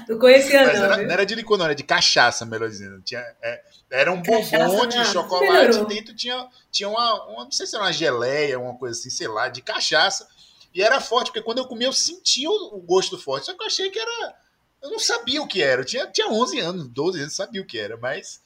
[0.08, 0.86] Não conhecia, Mas não.
[0.86, 3.02] Era, não era de licor, não, era de cachaça, melhor dizendo.
[3.02, 7.66] Tinha, é, era um bombom de chocolate e dentro tinha, tinha uma, uma, não sei
[7.66, 10.28] se era uma geleia, uma coisa assim, sei lá, de cachaça.
[10.74, 13.46] E era forte, porque quando eu comia eu sentia o, o gosto forte.
[13.46, 14.36] Só que eu achei que era.
[14.82, 15.82] Eu não sabia o que era.
[15.82, 18.42] Eu tinha, tinha 11 anos, 12 anos, sabia o que era, mas.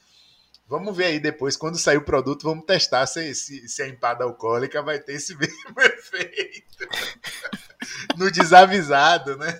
[0.70, 4.22] Vamos ver aí depois, quando sair o produto, vamos testar se, se, se a empada
[4.22, 6.86] alcoólica vai ter esse mesmo efeito.
[8.16, 9.58] no desavisado, né?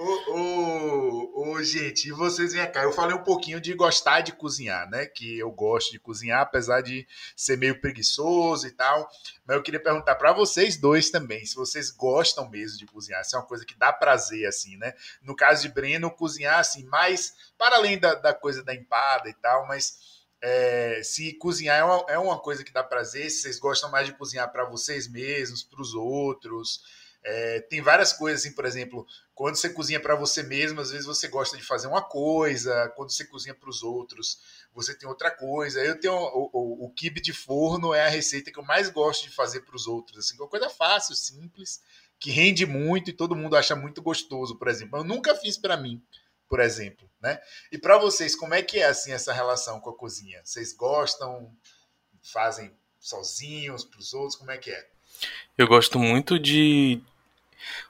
[0.00, 2.84] Ô, gente, e vocês vêm cá.
[2.84, 5.06] Eu falei um pouquinho de gostar de cozinhar, né?
[5.06, 9.10] Que eu gosto de cozinhar, apesar de ser meio preguiçoso e tal.
[9.44, 13.34] Mas eu queria perguntar para vocês dois também, se vocês gostam mesmo de cozinhar, se
[13.34, 14.94] é uma coisa que dá prazer, assim, né?
[15.20, 19.34] No caso de Breno, cozinhar, assim, mais para além da, da coisa da empada e
[19.34, 19.98] tal, mas
[20.40, 24.06] é, se cozinhar é uma, é uma coisa que dá prazer, se vocês gostam mais
[24.06, 27.07] de cozinhar para vocês mesmos, para os outros.
[27.30, 31.04] É, tem várias coisas, assim, por exemplo, quando você cozinha para você mesmo, às vezes
[31.04, 34.40] você gosta de fazer uma coisa, quando você cozinha para os outros,
[34.72, 35.78] você tem outra coisa.
[35.84, 39.24] Eu tenho o, o, o kibe de forno é a receita que eu mais gosto
[39.24, 41.82] de fazer para os outros, assim, uma coisa fácil, simples,
[42.18, 44.98] que rende muito e todo mundo acha muito gostoso, por exemplo.
[44.98, 46.02] Eu nunca fiz para mim,
[46.48, 47.38] por exemplo, né?
[47.70, 50.40] E para vocês, como é que é assim essa relação com a cozinha?
[50.42, 51.54] Vocês gostam?
[52.22, 54.36] Fazem sozinhos para os outros?
[54.36, 54.88] Como é que é?
[55.56, 57.02] Eu gosto muito de.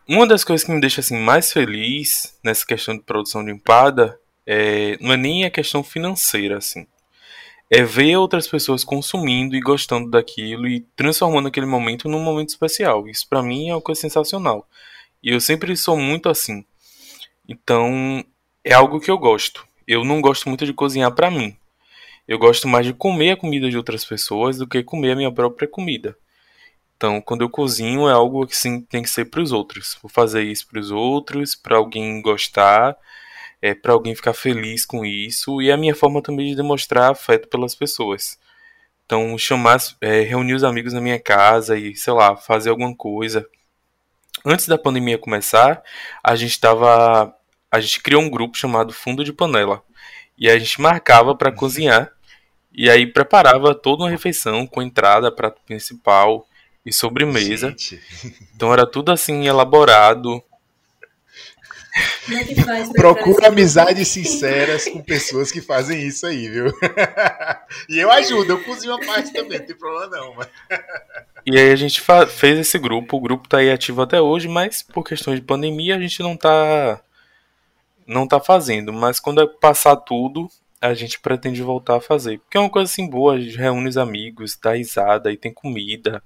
[0.06, 4.18] Uma das coisas que me deixa assim mais feliz nessa questão de produção de empada
[4.46, 4.96] é...
[5.00, 6.86] não é nem a questão financeira assim.
[7.70, 13.06] É ver outras pessoas consumindo e gostando daquilo e transformando aquele momento num momento especial.
[13.06, 14.66] Isso para mim é uma coisa sensacional.
[15.22, 16.64] E eu sempre sou muito assim.
[17.46, 18.24] Então,
[18.64, 19.66] é algo que eu gosto.
[19.86, 21.56] Eu não gosto muito de cozinhar para mim.
[22.26, 25.32] Eu gosto mais de comer a comida de outras pessoas do que comer a minha
[25.32, 26.16] própria comida.
[26.98, 29.96] Então, quando eu cozinho, é algo que sim, tem que ser para os outros.
[30.02, 32.96] Vou fazer isso para os outros, para alguém gostar,
[33.62, 35.62] é, para alguém ficar feliz com isso.
[35.62, 38.36] E é a minha forma também de demonstrar afeto pelas pessoas.
[39.06, 43.46] Então, chamar, é, reunir os amigos na minha casa e, sei lá, fazer alguma coisa.
[44.44, 45.80] Antes da pandemia começar,
[46.22, 47.32] a gente estava.
[47.70, 49.84] A gente criou um grupo chamado Fundo de Panela.
[50.36, 52.10] E a gente marcava para cozinhar.
[52.72, 56.46] E aí preparava toda uma refeição com entrada, prato principal,
[56.84, 57.70] e sobremesa.
[57.70, 58.00] Gente.
[58.54, 60.42] Então era tudo assim elaborado.
[62.30, 66.66] É Procura amizades sinceras com pessoas que fazem isso aí, viu?
[67.88, 70.34] e eu ajudo, eu cozinho uma parte também, não tem problema não.
[70.34, 70.48] Mas...
[71.46, 74.82] E aí a gente fez esse grupo, o grupo tá aí ativo até hoje, mas
[74.82, 77.00] por questões de pandemia a gente não tá
[78.06, 82.38] não tá fazendo, mas quando passar tudo, a gente pretende voltar a fazer.
[82.40, 85.52] Porque é uma coisa assim boa, a gente reúne os amigos, dá risada e tem
[85.52, 86.22] comida.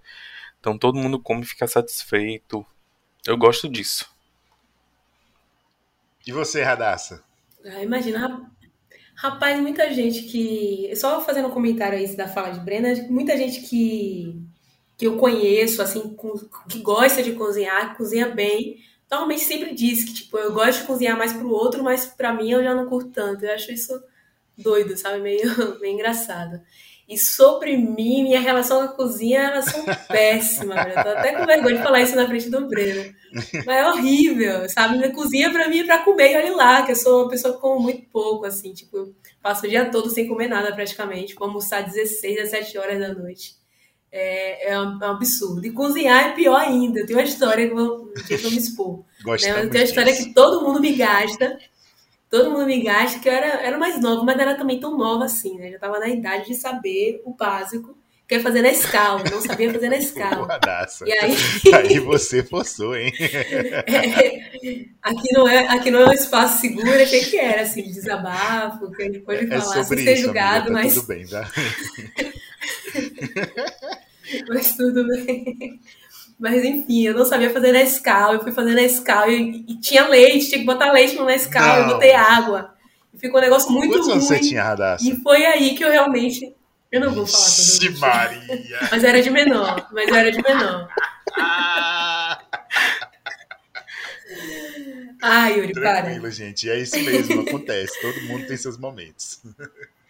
[0.62, 2.64] Então todo mundo come e fica satisfeito.
[3.27, 4.09] Eu gosto disso.
[6.25, 7.20] E você, Radassa?
[7.66, 8.48] Ah, imagina,
[9.16, 10.94] rapaz, muita gente que.
[10.94, 14.40] Só fazendo um comentário aí da fala de Brena, muita gente que,
[14.96, 16.16] que eu conheço, assim,
[16.68, 18.79] que gosta de cozinhar, que cozinha bem,
[19.11, 22.53] normalmente sempre diz que, tipo, eu gosto de cozinhar mais pro outro, mas pra mim
[22.53, 23.44] eu já não curto tanto.
[23.44, 24.01] Eu acho isso
[24.57, 25.20] doido, sabe?
[25.20, 25.42] Meio,
[25.81, 26.61] meio engraçado.
[27.12, 30.79] E sobre mim, minha relação com a cozinha, elas são péssimas.
[30.87, 33.14] Eu tô até com vergonha de falar isso na frente do Breno.
[33.66, 34.96] Mas é horrível, sabe?
[34.96, 37.53] Minha cozinha pra mim é pra comer e olha lá, que eu sou uma pessoa
[37.53, 38.72] que come muito pouco, assim.
[38.72, 41.35] Tipo, eu passo o dia todo sem comer nada praticamente.
[41.35, 43.57] Vou almoçar 16, 17 horas da noite.
[44.11, 45.66] É, é, um, é, um, absurdo.
[45.66, 47.01] E cozinhar é pior ainda.
[47.01, 48.98] Eu tenho uma história que eu vou, que eu vou me expor.
[48.98, 49.05] Né?
[49.27, 51.59] Mas eu tenho uma história que todo mundo me gasta
[52.33, 55.27] todo mundo me gasta, que eu era, era mais nova, mas era também tão nova
[55.27, 55.68] assim, né?
[55.68, 57.95] Já estava na idade de saber o básico,
[58.27, 60.49] que é fazer na escala, não sabia fazer na escala.
[61.05, 61.37] e aí...
[61.77, 63.12] aí você forçou, hein?
[63.23, 68.90] É, aqui, não é, aqui não é um espaço seguro, achei que era, assim, desabafo,
[68.92, 70.95] que a gente pode é falar, sem ser julgado, amiga, tá mas...
[70.95, 71.51] tudo bem, tá?
[74.49, 75.81] mas tudo bem.
[76.42, 80.48] Mas enfim, eu não sabia fazer Nescau, eu fui fazer Nescau e, e tinha leite,
[80.48, 82.74] tinha que botar leite no Nescau, eu botei água.
[83.14, 84.20] E ficou um negócio muito Quantos ruim.
[84.20, 85.09] você tinha, Radassa?
[85.09, 86.52] E foi aí que eu realmente...
[86.90, 88.00] Eu não vou falar isso.
[88.00, 88.81] Maria!
[88.90, 90.88] Mas era de menor, mas era de menor.
[95.22, 96.31] Ai, Yuri, Tranquilo, para.
[96.31, 96.68] Gente.
[96.68, 97.98] É isso mesmo, acontece.
[98.02, 99.40] Todo mundo tem seus momentos.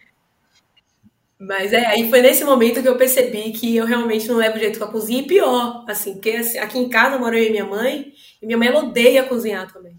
[1.46, 4.78] Mas é, aí foi nesse momento que eu percebi que eu realmente não levo jeito
[4.78, 5.22] com a cozinha.
[5.22, 8.56] E pior, assim, porque assim, aqui em casa moro eu e minha mãe, e minha
[8.56, 9.96] mãe ela odeia cozinhar também.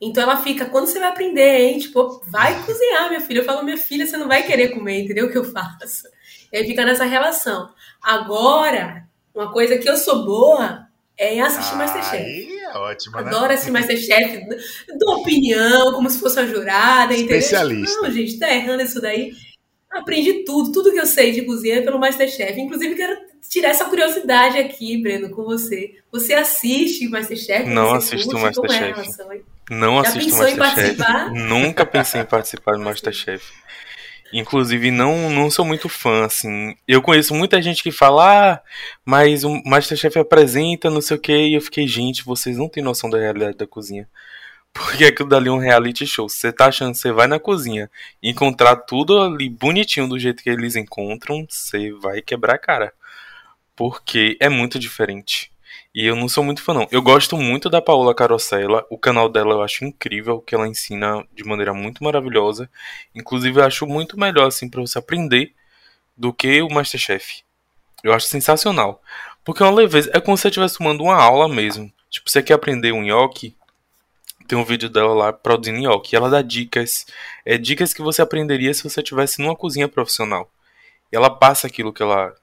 [0.00, 1.78] Então ela fica, quando você vai aprender, hein?
[1.78, 3.40] Tipo, vai cozinhar, minha filha.
[3.40, 6.08] Eu falo, minha filha, você não vai querer comer, entendeu o que eu faço?
[6.50, 7.68] E aí fica nessa relação.
[8.02, 10.86] Agora, uma coisa que eu sou boa
[11.18, 12.58] é em assistir ah, Masterchef.
[12.58, 13.22] É ótimo, né?
[13.22, 14.46] Adoro assistir Masterchef,
[14.98, 17.38] dou opinião, como se fosse uma jurada, entendeu?
[17.38, 18.00] Especialista.
[18.00, 19.32] Não, gente, tá errando isso daí.
[19.90, 22.60] Aprendi tudo, tudo que eu sei de cozinha pelo Masterchef.
[22.60, 23.16] Inclusive, quero
[23.48, 25.94] tirar essa curiosidade aqui, Breno, com você.
[26.12, 27.68] Você assiste Masterchef?
[27.68, 29.00] Não assisto Masterchef.
[29.00, 31.30] É não Já assisto Masterchef.
[31.32, 33.44] Nunca pensei em participar do Masterchef.
[34.32, 36.74] Inclusive, não, não sou muito fã, assim.
[36.86, 38.60] Eu conheço muita gente que fala, ah,
[39.04, 42.82] mas o Masterchef apresenta, não sei o que, e eu fiquei, gente, vocês não têm
[42.82, 44.08] noção da realidade da cozinha.
[44.78, 46.28] Porque aquilo dali é um reality show.
[46.28, 47.90] Você tá achando que você vai na cozinha
[48.22, 52.92] encontrar tudo ali bonitinho do jeito que eles encontram, você vai quebrar a cara.
[53.74, 55.50] Porque é muito diferente.
[55.94, 56.86] E eu não sou muito fã, não.
[56.90, 58.84] Eu gosto muito da Paola Carosella.
[58.90, 62.68] O canal dela eu acho incrível, que ela ensina de maneira muito maravilhosa.
[63.14, 65.54] Inclusive, eu acho muito melhor, assim, para você aprender
[66.14, 67.42] do que o Masterchef.
[68.04, 69.02] Eu acho sensacional.
[69.42, 70.10] Porque é uma leveza.
[70.12, 71.90] É como se você estivesse tomando uma aula mesmo.
[72.10, 73.56] Tipo, você quer aprender um nhoque,
[74.46, 76.14] tem um vídeo dela lá produzindo nhoque.
[76.14, 77.06] E ela dá dicas.
[77.44, 80.50] É, dicas que você aprenderia se você estivesse numa cozinha profissional.
[81.12, 82.34] E ela passa aquilo que ela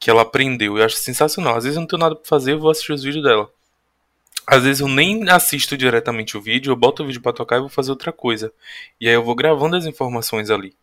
[0.00, 0.78] que ela aprendeu.
[0.78, 1.56] Eu acho sensacional.
[1.56, 3.50] Às vezes eu não tenho nada pra fazer, eu vou assistir os vídeos dela.
[4.46, 7.60] Às vezes eu nem assisto diretamente o vídeo, eu boto o vídeo para tocar e
[7.60, 8.52] vou fazer outra coisa.
[9.00, 10.74] E aí eu vou gravando as informações ali.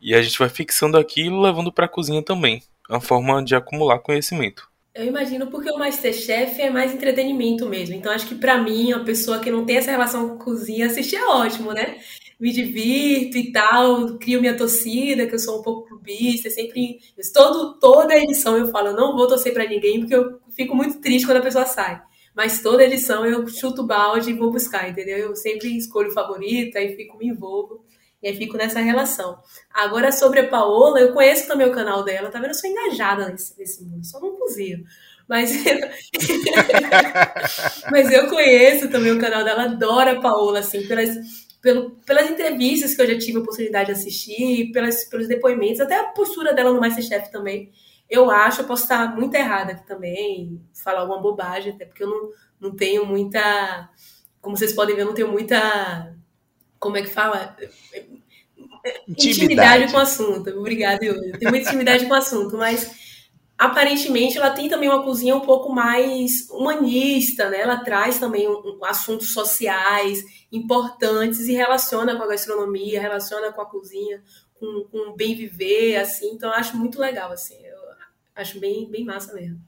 [0.00, 2.62] E a gente vai fixando aquilo, levando para a cozinha também.
[2.90, 4.68] É uma forma de acumular conhecimento.
[4.94, 7.96] Eu imagino porque o Masterchef é mais entretenimento mesmo.
[7.96, 11.16] Então acho que para mim, uma pessoa que não tem essa relação com cozinha, assistir
[11.16, 11.98] é ótimo, né?
[12.38, 17.00] Me divirto e tal, crio minha torcida, que eu sou um pouco clubista, sempre
[17.32, 21.00] todo toda edição eu falo, eu não vou torcer para ninguém porque eu fico muito
[21.00, 22.00] triste quando a pessoa sai.
[22.34, 25.18] Mas toda edição eu chuto balde e vou buscar, entendeu?
[25.18, 27.83] Eu sempre escolho favorita e fico me envolvo.
[28.24, 29.38] E aí fico nessa relação.
[29.70, 32.52] Agora, sobre a Paola, eu conheço também o canal dela, tá vendo?
[32.52, 34.82] Eu sou engajada nesse, nesse mundo, só não cozinho.
[35.28, 35.76] Mas eu...
[37.92, 41.10] Mas eu conheço também o canal dela, adoro a Paola, assim, pelas,
[41.60, 46.00] pelo, pelas entrevistas que eu já tive a oportunidade de assistir, pelas, pelos depoimentos, até
[46.00, 47.72] a postura dela no Masterchef também.
[48.08, 52.08] Eu acho, eu posso estar muito errada aqui também, falar alguma bobagem, até porque eu
[52.08, 53.90] não, não tenho muita.
[54.40, 56.14] Como vocês podem ver, eu não tenho muita
[56.84, 57.56] como é que fala?
[59.08, 60.50] Intimidade, intimidade com o assunto.
[60.50, 62.94] Obrigada, Eu tenho muita intimidade com o assunto, mas
[63.56, 67.62] aparentemente ela tem também uma cozinha um pouco mais humanista, né?
[67.62, 73.62] Ela traz também um, um, assuntos sociais importantes e relaciona com a gastronomia, relaciona com
[73.62, 74.22] a cozinha,
[74.60, 76.32] com, com o bem viver, assim.
[76.32, 77.56] Então eu acho muito legal, assim.
[77.64, 77.78] Eu
[78.36, 79.58] acho bem, bem massa mesmo.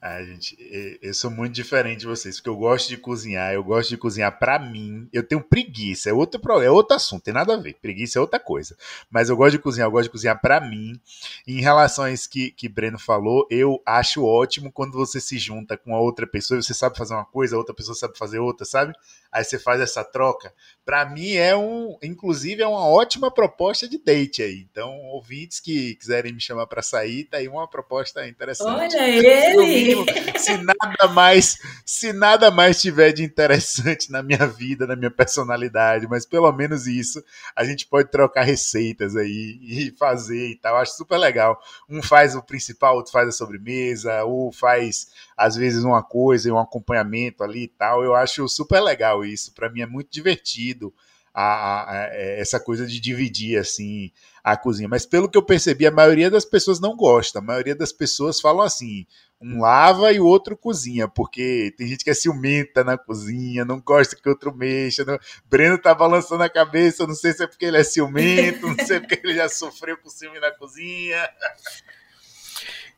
[0.00, 0.56] Ah, gente,
[1.02, 4.38] eu sou muito diferente de vocês, porque eu gosto de cozinhar, eu gosto de cozinhar
[4.38, 5.08] para mim.
[5.12, 7.74] Eu tenho preguiça, é outro, é outro assunto, tem nada a ver.
[7.82, 8.76] Preguiça é outra coisa.
[9.10, 11.00] Mas eu gosto de cozinhar, eu gosto de cozinhar para mim.
[11.44, 15.36] E em relação a isso que, que Breno falou, eu acho ótimo quando você se
[15.36, 18.38] junta com a outra pessoa você sabe fazer uma coisa, a outra pessoa sabe fazer
[18.38, 18.94] outra, sabe?
[19.32, 20.52] Aí você faz essa troca.
[20.84, 24.66] Para mim é um, inclusive, é uma ótima proposta de date aí.
[24.70, 28.96] Então, ouvintes que quiserem me chamar para sair, tá aí uma proposta interessante.
[28.96, 29.87] Olha ele!
[30.36, 36.06] Se nada mais, se nada mais tiver de interessante na minha vida, na minha personalidade,
[36.08, 37.22] mas pelo menos isso,
[37.54, 40.76] a gente pode trocar receitas aí e fazer e tal.
[40.76, 41.58] Acho super legal.
[41.88, 46.52] Um faz o principal, outro faz a sobremesa, ou faz às vezes uma coisa e
[46.52, 48.02] um acompanhamento ali e tal.
[48.02, 49.54] Eu acho super legal isso.
[49.54, 50.92] Para mim é muito divertido.
[51.40, 54.10] A, a, a, é, essa coisa de dividir assim
[54.42, 54.88] a cozinha.
[54.88, 57.38] Mas pelo que eu percebi, a maioria das pessoas não gosta.
[57.38, 59.06] A maioria das pessoas falam assim:
[59.40, 63.80] um lava e o outro cozinha, porque tem gente que é ciumenta na cozinha, não
[63.80, 65.04] gosta que outro mexa.
[65.04, 65.18] Não...
[65.48, 68.86] Breno tá balançando a cabeça, não sei se é porque ele é ciumento, não sei
[68.86, 71.28] se porque ele já sofreu com ciúme na cozinha.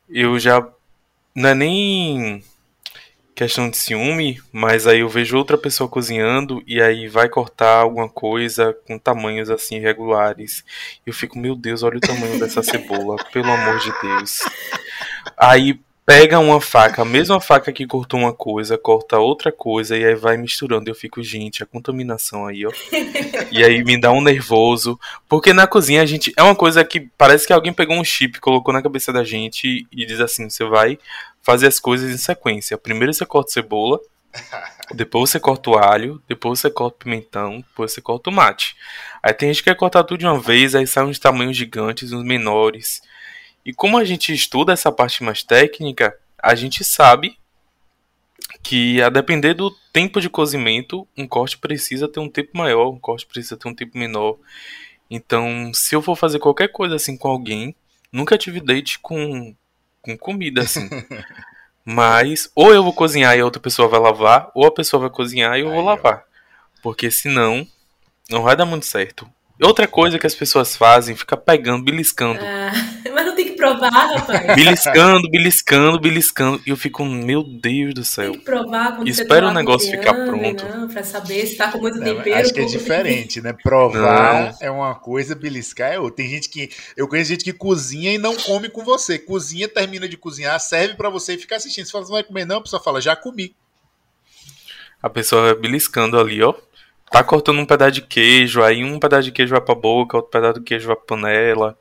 [0.09, 0.67] Eu já.
[1.35, 2.43] Não é nem
[3.35, 8.07] questão de ciúme, mas aí eu vejo outra pessoa cozinhando e aí vai cortar alguma
[8.07, 10.63] coisa com tamanhos assim irregulares.
[11.05, 14.39] Eu fico, meu Deus, olha o tamanho dessa cebola, pelo amor de Deus.
[15.37, 15.79] Aí
[16.11, 20.13] pega uma faca, a mesma faca que cortou uma coisa, corta outra coisa e aí
[20.13, 20.89] vai misturando.
[20.89, 22.71] Eu fico, gente, a contaminação aí, ó.
[23.49, 24.99] e aí me dá um nervoso,
[25.29, 28.41] porque na cozinha a gente é uma coisa que parece que alguém pegou um chip,
[28.41, 30.99] colocou na cabeça da gente e diz assim: você vai
[31.41, 32.77] fazer as coisas em sequência.
[32.77, 33.97] Primeiro você corta cebola,
[34.93, 38.75] depois você corta o alho, depois você corta o pimentão, depois você corta o tomate.
[39.23, 42.11] Aí tem gente que quer cortar tudo de uma vez, aí sai uns tamanhos gigantes,
[42.11, 43.01] uns menores.
[43.65, 47.37] E como a gente estuda essa parte mais técnica, a gente sabe
[48.63, 52.99] que a depender do tempo de cozimento, um corte precisa ter um tempo maior, um
[52.99, 54.37] corte precisa ter um tempo menor.
[55.09, 57.75] Então, se eu for fazer qualquer coisa assim com alguém,
[58.11, 59.55] nunca tive date com,
[60.01, 60.89] com comida assim.
[61.83, 65.09] Mas ou eu vou cozinhar e a outra pessoa vai lavar, ou a pessoa vai
[65.09, 66.23] cozinhar e eu vou lavar.
[66.81, 67.67] Porque senão
[68.29, 69.27] não vai dar muito certo.
[69.63, 72.39] Outra coisa que as pessoas fazem, fica pegando, beliscando.
[72.41, 72.71] Ah,
[73.13, 74.55] mas não tem que provar, rapaz.
[74.55, 76.61] Beliscando, beliscando, beliscando.
[76.65, 78.31] E eu fico, meu Deus do céu.
[78.31, 80.65] Tem que provar quando Espera você o negócio ficar pronto.
[80.65, 82.41] Não, pra saber se tá com muito tempero.
[82.41, 83.53] Acho que é diferente, né?
[83.53, 84.57] Provar não.
[84.59, 86.17] é uma coisa, beliscar é outra.
[86.17, 86.71] Tem gente que.
[86.97, 89.19] Eu conheço gente que cozinha e não come com você.
[89.19, 91.85] Cozinha, termina de cozinhar, serve para você e fica assistindo.
[91.85, 93.55] Se fala, não vai comer, não, a pessoa fala, já comi.
[95.03, 96.55] A pessoa vai beliscando ali, ó
[97.11, 100.31] tá cortando um pedaço de queijo, aí um pedaço de queijo vai pra boca, outro
[100.31, 101.77] pedaço de queijo vai pra panela.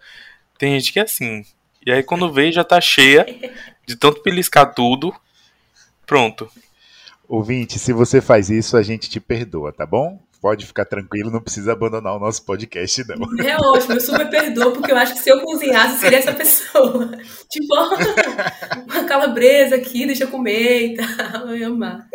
[0.59, 1.45] Tem gente que é assim.
[1.87, 3.25] E aí quando vê já tá cheia
[3.87, 5.15] de tanto beliscar tudo.
[6.05, 6.51] Pronto.
[7.29, 10.21] Ouvinte, se você faz isso, a gente te perdoa, tá bom?
[10.43, 13.29] Pode ficar tranquilo, não precisa abandonar o nosso podcast, não.
[13.47, 17.09] É ótimo, eu super perdoo, porque eu acho que se eu cozinhasse, seria essa pessoa.
[17.49, 17.75] Tipo,
[18.91, 22.09] uma calabresa aqui, deixa eu comer e tal, eu ia amar.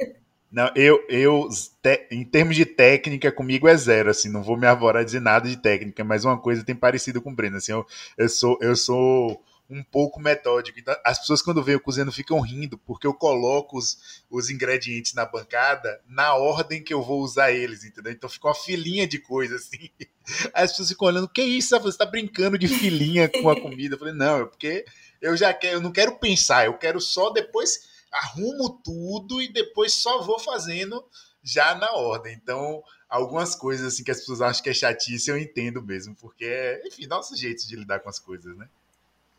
[0.56, 1.49] Não, eu, eu
[1.84, 5.20] te, em termos de técnica, comigo é zero, assim, não vou me avorar a dizer
[5.20, 7.86] nada de técnica, mas uma coisa tem parecido com o Breno, assim, eu,
[8.18, 10.80] eu sou, eu sou um pouco metódico.
[10.80, 15.14] Então, as pessoas, quando veem eu cozinhando, ficam rindo, porque eu coloco os, os ingredientes
[15.14, 18.14] na bancada na ordem que eu vou usar eles, entendeu?
[18.14, 19.89] Então fica uma filinha de coisas, assim.
[20.56, 21.78] As pessoas ficam olhando, que isso?
[21.82, 23.95] Você está brincando de filinha com a comida?
[23.95, 24.86] Eu falei, não, é porque
[25.22, 29.93] eu já quero, eu não quero pensar, eu quero só depois arrumo tudo e depois
[29.93, 31.03] só vou fazendo
[31.43, 32.34] já na ordem.
[32.41, 36.45] Então, algumas coisas assim que as pessoas acham que é chatice, eu entendo mesmo, porque
[36.45, 38.68] é, enfim, nosso jeito de lidar com as coisas, né?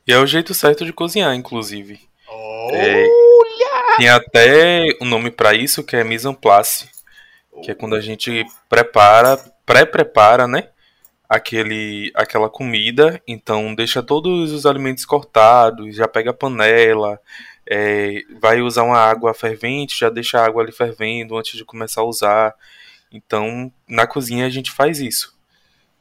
[0.06, 2.00] E é o jeito certo de cozinhar, inclusive.
[2.28, 2.76] Olha!
[2.76, 3.06] É,
[3.96, 6.88] tem até um nome para isso que é mise en place,
[7.62, 10.68] que é quando a gente prepara, pré-prepara, né?
[11.28, 17.20] Aquele, aquela comida, então deixa todos os alimentos cortados, já pega a panela,
[17.68, 22.00] é, vai usar uma água fervente, já deixa a água ali fervendo antes de começar
[22.00, 22.54] a usar.
[23.10, 25.36] Então, na cozinha a gente faz isso.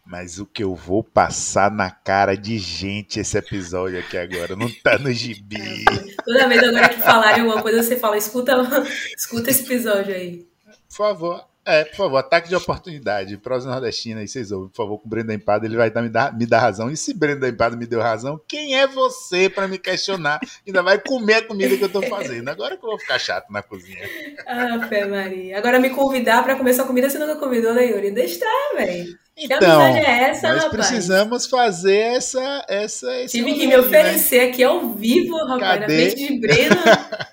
[0.05, 4.69] Mas o que eu vou passar na cara de gente esse episódio aqui agora não
[4.83, 5.83] tá no gibi.
[6.23, 8.53] Toda vez agora que falarem alguma coisa, você fala, escuta,
[9.17, 10.47] escuta esse episódio aí.
[10.87, 11.54] Por favor.
[11.65, 13.37] É, por favor, ataque de oportunidade.
[13.37, 16.09] Prosa nordestina aí, vocês ouvem, por favor, com o Brenda Empada, ele vai dar, me,
[16.09, 16.91] dar, me dar razão.
[16.91, 20.39] E se Brenda Empada me deu razão, quem é você para me questionar?
[20.65, 22.47] Ainda vai comer a comida que eu tô fazendo.
[22.49, 24.07] Agora que eu vou ficar chato na cozinha.
[24.45, 25.57] Ah, fé Maria.
[25.57, 28.11] Agora me convidar para comer sua comida, você nunca convidou, né, Yuri?
[28.11, 29.17] Deixa estar, velho.
[29.37, 30.87] Então, é essa, nós rapaz?
[30.87, 33.79] precisamos fazer essa, essa Tive que me né?
[33.79, 34.45] oferecer né?
[34.45, 35.81] aqui ao vivo, rapaz, Cadê?
[35.81, 36.75] na frente de Breno,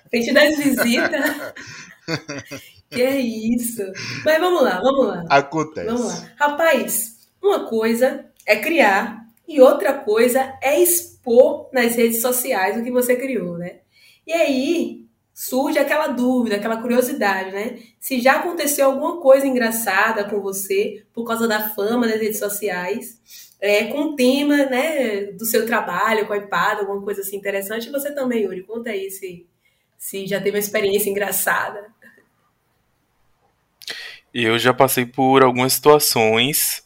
[0.09, 1.53] frente das visitas.
[2.93, 3.81] que é isso.
[4.23, 5.23] Mas vamos lá, vamos lá.
[5.29, 5.87] Acontece.
[5.87, 6.31] Vamos lá.
[6.35, 12.91] Rapaz, uma coisa é criar e outra coisa é expor nas redes sociais o que
[12.91, 13.79] você criou, né?
[14.25, 17.79] E aí, surge aquela dúvida, aquela curiosidade, né?
[17.99, 23.19] Se já aconteceu alguma coisa engraçada com você por causa da fama nas redes sociais,
[23.59, 27.87] é, com o tema, né, do seu trabalho, com a iPad, alguma coisa assim interessante.
[27.87, 29.47] E você também, Yuri, conta aí se,
[29.97, 31.92] se já teve uma experiência engraçada.
[34.33, 36.83] Eu já passei por algumas situações.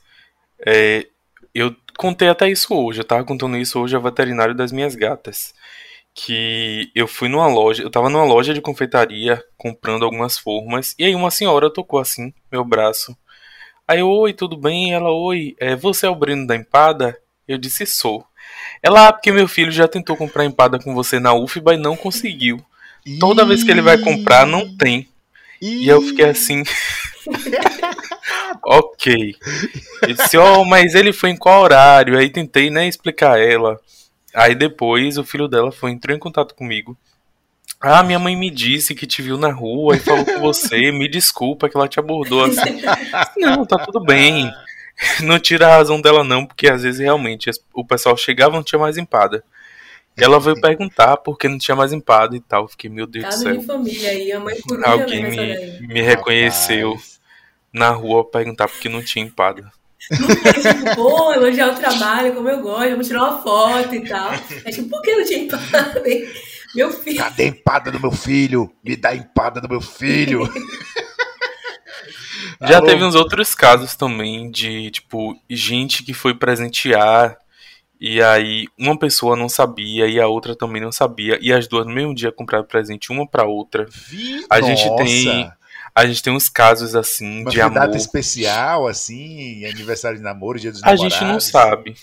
[0.66, 1.08] É,
[1.54, 3.02] eu contei até isso hoje.
[3.02, 5.54] Eu tava contando isso hoje ao veterinário das minhas gatas
[6.18, 11.06] que eu fui numa loja, eu tava numa loja de confeitaria comprando algumas formas, e
[11.06, 13.16] aí uma senhora tocou assim, meu braço.
[13.88, 14.93] Aí eu, oi, tudo bem?
[14.93, 17.16] Ela, oi, é, você é o Breno da empada?
[17.48, 18.26] Eu disse, sou.
[18.82, 21.95] Ela, ah, porque meu filho já tentou comprar empada com você na UFBA e não
[21.95, 22.60] conseguiu.
[23.20, 25.08] Toda vez que ele vai comprar, não tem.
[25.62, 26.64] E eu fiquei assim.
[28.64, 29.36] ok.
[30.02, 32.18] Eu disse, ó, oh, mas ele foi em qual horário?
[32.18, 33.80] Aí tentei, né, explicar a ela.
[34.34, 36.98] Aí depois o filho dela foi, entrou em contato comigo.
[37.80, 40.92] Ah, minha mãe me disse que te viu na rua e falou com você.
[40.92, 42.82] Me desculpa que ela te abordou assim.
[43.38, 44.52] Não, tá tudo bem.
[45.22, 48.64] Não tira a razão dela, não, porque às vezes realmente o pessoal chegava e não
[48.64, 49.44] tinha mais empada.
[50.18, 52.68] Ela veio perguntar por que não tinha mais empada e tal.
[52.68, 53.58] Fiquei, meu Deus Caso do céu.
[53.58, 57.16] De família aí, a mãe coruja Alguém me, me reconheceu Rapaz.
[57.74, 59.72] Na rua perguntar por que não tinha empada.
[60.11, 64.07] Não foi tipo, pô, elogiar o trabalho, como eu gosto, vamos tirar uma foto e
[64.07, 64.32] tal.
[64.63, 66.03] É tipo, por que não tinha empada?
[66.76, 67.18] Meu filho.
[67.18, 68.72] Cadê a empada do meu filho?
[68.84, 70.41] Me dá a empada do meu filho.
[72.61, 72.88] Já Alô?
[72.88, 77.38] teve uns outros casos também de, tipo, gente que foi presentear
[77.99, 81.86] e aí uma pessoa não sabia e a outra também não sabia e as duas
[81.86, 83.86] no mesmo dia compraram presente uma para outra.
[83.89, 84.45] Vi?
[84.49, 84.76] A Nossa.
[84.76, 85.51] gente tem
[85.98, 87.80] a gente tem uns casos assim Mas de amor.
[87.80, 91.04] data especial, assim, aniversário de namoro, dia dos namorados?
[91.04, 91.95] A gente não sabe.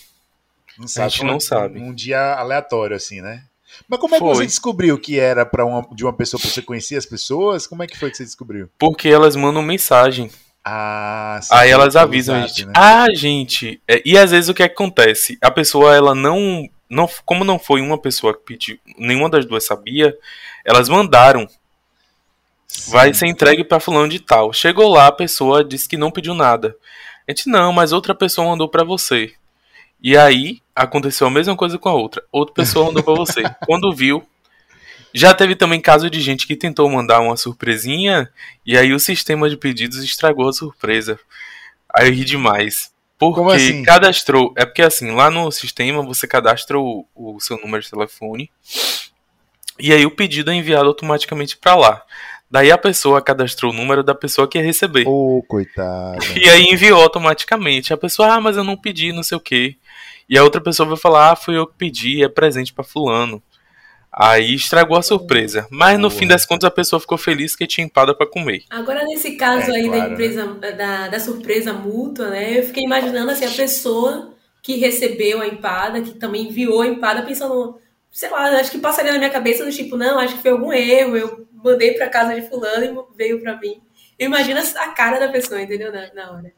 [0.76, 1.06] Não sabe.
[1.06, 1.78] A gente não sabe.
[1.78, 3.44] Um, um dia aleatório, assim, né?
[3.88, 4.34] Mas como é que foi.
[4.34, 7.68] você descobriu que era para uma, de uma pessoa pra você conhecer as pessoas?
[7.68, 8.68] Como é que foi que você descobriu?
[8.80, 10.28] Porque elas mandam mensagem.
[10.64, 12.66] Ah, sim, Aí elas avisam a gente.
[12.66, 12.72] Né?
[12.74, 13.80] Ah, gente.
[13.86, 15.38] É, e às vezes o que acontece?
[15.40, 17.08] A pessoa, ela não, não.
[17.24, 20.16] Como não foi uma pessoa que pediu, nenhuma das duas sabia,
[20.64, 21.48] elas mandaram
[22.88, 24.52] Vai ser entregue para fulano de tal.
[24.52, 26.76] Chegou lá, a pessoa disse que não pediu nada.
[27.26, 29.32] A gente, não, mas outra pessoa mandou para você.
[30.02, 32.22] E aí, aconteceu a mesma coisa com a outra.
[32.30, 33.42] Outra pessoa mandou para você.
[33.64, 34.26] Quando viu,
[35.14, 38.28] já teve também caso de gente que tentou mandar uma surpresinha
[38.66, 41.18] e aí o sistema de pedidos estragou a surpresa.
[41.88, 42.92] Aí eu ri demais.
[43.16, 43.82] Porque assim?
[43.84, 44.52] cadastrou.
[44.56, 48.50] É porque assim, lá no sistema você cadastra o, o seu número de telefone
[49.78, 52.02] e aí o pedido é enviado automaticamente para lá.
[52.54, 55.08] Daí a pessoa cadastrou o número da pessoa que ia receber.
[55.08, 56.18] Ô, oh, coitada.
[56.40, 57.92] E aí enviou automaticamente.
[57.92, 59.74] A pessoa, ah, mas eu não pedi, não sei o quê.
[60.28, 63.42] E a outra pessoa vai falar, ah, fui eu que pedi, é presente para fulano.
[64.12, 65.66] Aí estragou a surpresa.
[65.68, 68.62] Mas no fim das contas a pessoa ficou feliz que tinha empada para comer.
[68.70, 70.70] Agora, nesse caso é, aí claro, da empresa, né?
[70.70, 72.56] da, da surpresa mútua, né?
[72.56, 74.32] Eu fiquei imaginando assim, a pessoa
[74.62, 77.80] que recebeu a empada, que também enviou a empada, pensando,
[78.12, 80.72] sei lá, acho que passaria na minha cabeça do tipo, não, acho que foi algum
[80.72, 83.80] erro, eu mandei para casa de fulano e veio para mim.
[84.18, 85.90] Imagina a cara da pessoa, entendeu?
[85.90, 86.52] Na, na hora.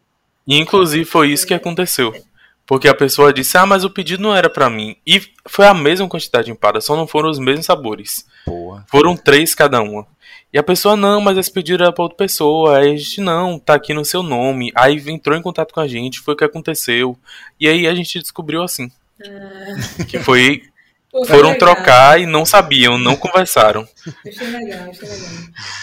[0.47, 2.13] E, inclusive foi isso que aconteceu.
[2.67, 4.97] Porque a pessoa disse, ah, mas o pedido não era para mim.
[5.07, 8.27] E foi a mesma quantidade de empada, só não foram os mesmos sabores.
[8.45, 8.85] Boa.
[8.89, 10.05] Foram três cada uma.
[10.53, 12.79] E a pessoa, não, mas esse pedido era pra outra pessoa.
[12.79, 14.73] Aí a gente, não, tá aqui no seu nome.
[14.75, 17.17] Aí entrou em contato com a gente, foi o que aconteceu.
[17.59, 18.91] E aí a gente descobriu assim.
[19.23, 20.05] Ah.
[20.05, 20.63] Que foi
[21.25, 21.75] foram legal.
[21.75, 23.87] trocar e não sabiam, não conversaram.
[24.27, 25.31] Achei legal, achei legal.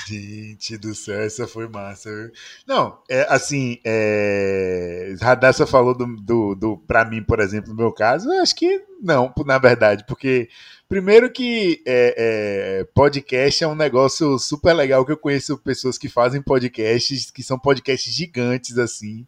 [0.08, 2.10] Gente do céu, essa foi massa.
[2.68, 7.92] Não, é, assim, é, Radassa falou do, do, do, pra mim, por exemplo, no meu
[7.92, 10.48] caso, eu acho que não, na verdade, porque
[10.88, 16.08] primeiro que é, é, podcast é um negócio super legal que eu conheço pessoas que
[16.08, 19.28] fazem podcasts, que são podcasts gigantes, assim,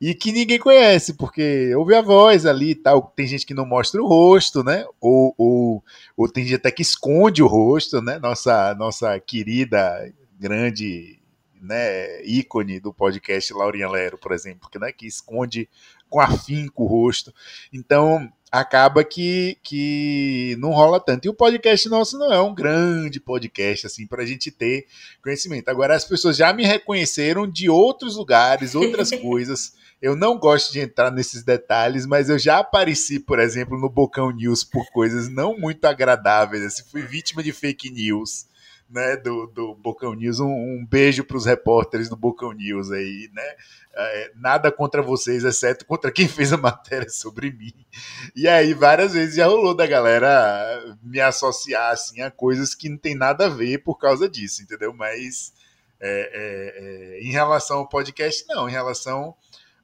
[0.00, 3.12] e que ninguém conhece, porque ouve a voz ali e tal.
[3.16, 4.84] Tem gente que não mostra o rosto, né?
[5.00, 5.84] Ou, ou,
[6.16, 8.18] ou tem gente até que esconde o rosto, né?
[8.18, 11.18] Nossa, nossa querida, grande
[11.60, 15.68] né, ícone do podcast Laurinha Lero, por exemplo, que, né, que esconde
[16.08, 17.34] com afinco o rosto.
[17.72, 21.26] Então, acaba que, que não rola tanto.
[21.26, 24.86] E o podcast nosso não é um grande podcast, assim, para a gente ter
[25.22, 25.68] conhecimento.
[25.68, 30.80] Agora, as pessoas já me reconheceram de outros lugares, outras coisas eu não gosto de
[30.80, 35.58] entrar nesses detalhes, mas eu já apareci, por exemplo, no Bocão News por coisas não
[35.58, 36.62] muito agradáveis.
[36.64, 38.46] Assim, fui vítima de fake news.
[38.88, 43.28] Né, do, do Bocão News, um, um beijo para os repórteres do Bocão News aí,
[43.34, 43.42] né?
[43.92, 47.74] É, nada contra vocês, exceto contra quem fez a matéria sobre mim.
[48.36, 52.96] E aí, várias vezes já rolou da galera me associar assim, a coisas que não
[52.96, 54.92] tem nada a ver por causa disso, entendeu?
[54.92, 55.52] Mas
[55.98, 58.68] é, é, é em relação ao podcast, não.
[58.68, 59.34] Em relação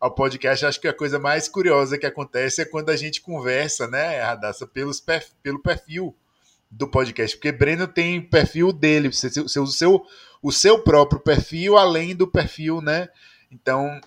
[0.02, 3.86] ao podcast, acho que a coisa mais curiosa que acontece é quando a gente conversa,
[3.86, 5.00] né, Radassa, pelos
[5.40, 6.12] pelo perfil
[6.68, 10.06] do podcast, porque Breno tem perfil dele, o seu, o seu,
[10.42, 13.10] o seu próprio perfil, além do perfil, né?
[13.48, 14.00] Então,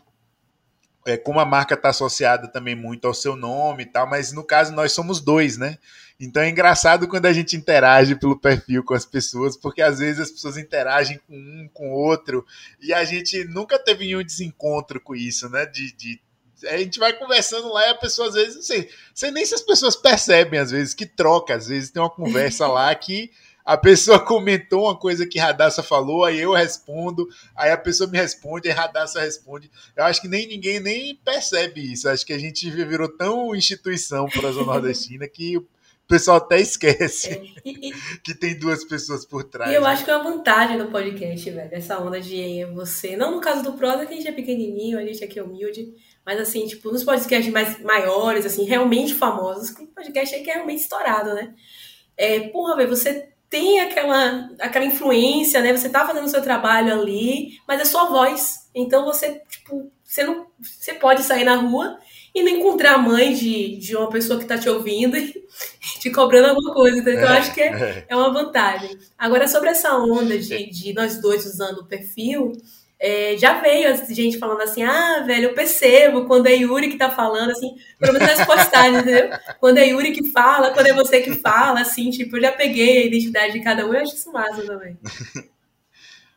[1.07, 4.43] é, como a marca está associada também muito ao seu nome e tal, mas no
[4.43, 5.77] caso nós somos dois, né?
[6.19, 10.21] Então é engraçado quando a gente interage pelo perfil com as pessoas, porque às vezes
[10.21, 12.45] as pessoas interagem com um, com outro,
[12.81, 15.65] e a gente nunca teve nenhum desencontro com isso, né?
[15.65, 16.21] De, de
[16.67, 19.53] a gente vai conversando lá e a pessoa às vezes, não sei, sei nem se
[19.53, 23.29] as pessoas percebem às vezes que troca, às vezes tem uma conversa lá que
[23.65, 28.17] a pessoa comentou uma coisa que Radassa falou, aí eu respondo, aí a pessoa me
[28.17, 29.69] responde, aí Radassa responde.
[29.95, 32.07] Eu acho que nem ninguém nem percebe isso.
[32.07, 35.59] Acho que a gente virou tão instituição para a Zona Nordestina que
[36.05, 37.41] o pessoal até esquece é.
[37.65, 37.93] e, e,
[38.23, 39.71] que tem duas pessoas por trás.
[39.71, 39.89] E eu né?
[39.89, 43.17] acho que é uma vantagem do podcast, velho, essa onda de você.
[43.17, 45.93] Não no caso do Prosa, que a gente é pequenininho, a gente aqui é humilde,
[46.23, 50.53] mas assim, tipo, nos podcasts mais maiores, assim, realmente famosos, o podcast é que é
[50.53, 51.55] realmente estourado, né?
[52.15, 55.75] É, porra, velho, você tem aquela, aquela influência, né?
[55.75, 58.69] Você tá fazendo o seu trabalho ali, mas é sua voz.
[58.75, 60.47] Então você, tipo, você não.
[60.59, 61.97] Você pode sair na rua
[62.35, 65.33] e não encontrar a mãe de, de uma pessoa que está te ouvindo e
[65.99, 66.99] te cobrando alguma coisa.
[66.99, 68.15] Então, é, eu acho que é, é, é.
[68.15, 68.99] uma vantagem.
[69.17, 72.51] Agora, sobre essa onda de, de nós dois usando o perfil,
[72.99, 77.09] é, já veio gente falando assim, ah, velho, eu percebo quando é Yuri que tá
[77.09, 79.29] falando, assim, pelo menos nas postagens, entendeu?
[79.59, 83.03] Quando é Yuri que fala, quando é você que fala, assim, tipo, eu já peguei
[83.03, 84.97] a identidade de cada um, eu acho isso massa também.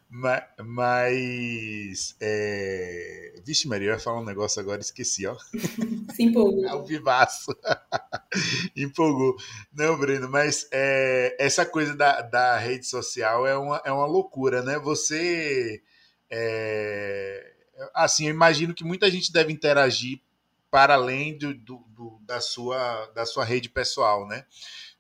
[0.09, 0.43] Mas.
[0.65, 3.35] mas é...
[3.45, 5.37] Vixe, Maria, eu ia falar um negócio agora, esqueci, ó.
[6.15, 6.69] Se empolgou.
[6.69, 7.55] Ao vivaço.
[8.77, 9.37] Empolgou.
[9.73, 14.63] Não, Breno, mas é, essa coisa da, da rede social é uma, é uma loucura,
[14.63, 14.79] né?
[14.79, 15.83] Você.
[16.31, 17.55] É,
[17.95, 20.21] assim, eu imagino que muita gente deve interagir
[20.71, 24.45] para além do, do, do, da, sua, da sua rede pessoal, né?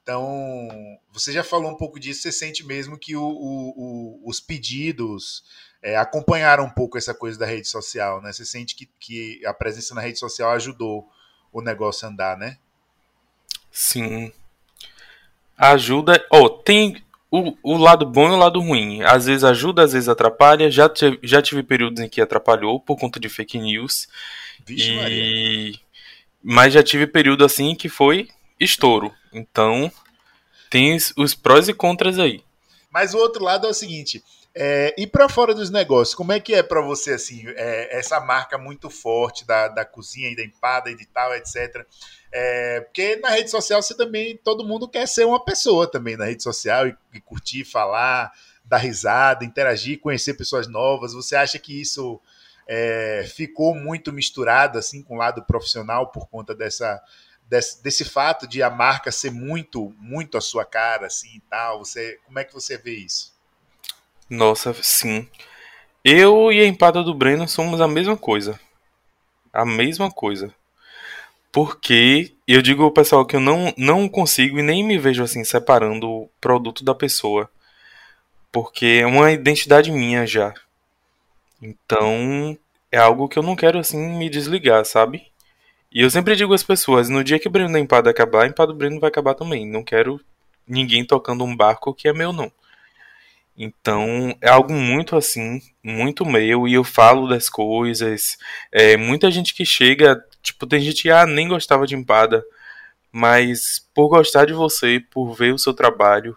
[0.09, 4.41] Então, você já falou um pouco disso, você sente mesmo que o, o, o, os
[4.41, 5.45] pedidos
[5.83, 8.33] é, acompanharam um pouco essa coisa da rede social, né?
[8.33, 11.07] Você sente que, que a presença na rede social ajudou
[11.53, 12.57] o negócio a andar, né?
[13.71, 14.33] Sim.
[15.59, 16.25] Ajuda.
[16.31, 19.03] Oh, tem o, o lado bom e o lado ruim.
[19.03, 20.71] Às vezes ajuda, às vezes atrapalha.
[20.71, 24.09] Já, te, já tive períodos em que atrapalhou por conta de fake news.
[24.65, 24.97] Vixe, e...
[24.97, 25.81] Maria.
[26.43, 28.31] Mas já tive período assim que foi
[28.61, 29.15] estouro.
[29.33, 29.91] Então,
[30.71, 32.43] tem os prós e contras aí.
[32.91, 34.23] Mas o outro lado é o seguinte:
[34.55, 38.19] é, e para fora dos negócios, como é que é para você assim é, essa
[38.19, 41.87] marca muito forte da, da cozinha e da empada e de tal, etc.
[42.33, 46.25] É, porque na rede social você também todo mundo quer ser uma pessoa também na
[46.25, 48.33] rede social e, e curtir, falar,
[48.65, 51.13] dar risada, interagir, conhecer pessoas novas.
[51.13, 52.21] Você acha que isso
[52.67, 57.01] é, ficou muito misturado assim com o lado profissional por conta dessa
[57.49, 61.79] desse, desse, fato de a marca ser muito, muito a sua cara, assim e tal?
[61.81, 63.33] Você, como é que você vê isso?
[64.29, 65.29] Nossa, sim.
[66.05, 68.59] Eu e a empada do Breno somos a mesma coisa.
[69.53, 70.55] A mesma coisa.
[71.51, 75.43] Porque eu digo ao pessoal que eu não, não consigo e nem me vejo assim
[75.45, 77.51] separando o produto da pessoa.
[78.53, 80.55] Porque é uma identidade minha já.
[81.61, 82.57] Então,
[82.93, 85.28] é algo que eu não quero assim me desligar, sabe?
[85.91, 88.47] E eu sempre digo às pessoas, no dia que o Breno da empada acabar, a
[88.49, 89.67] empada do Breno vai acabar também.
[89.67, 90.21] Não quero
[90.67, 92.53] ninguém tocando um barco que é meu, não.
[93.57, 98.39] Então, é algo muito assim, muito meu, e eu falo das coisas.
[98.71, 102.45] É, muita gente que chega, tipo, tem gente que ah, nem gostava de empada,
[103.11, 106.37] mas por gostar de você, por ver o seu trabalho,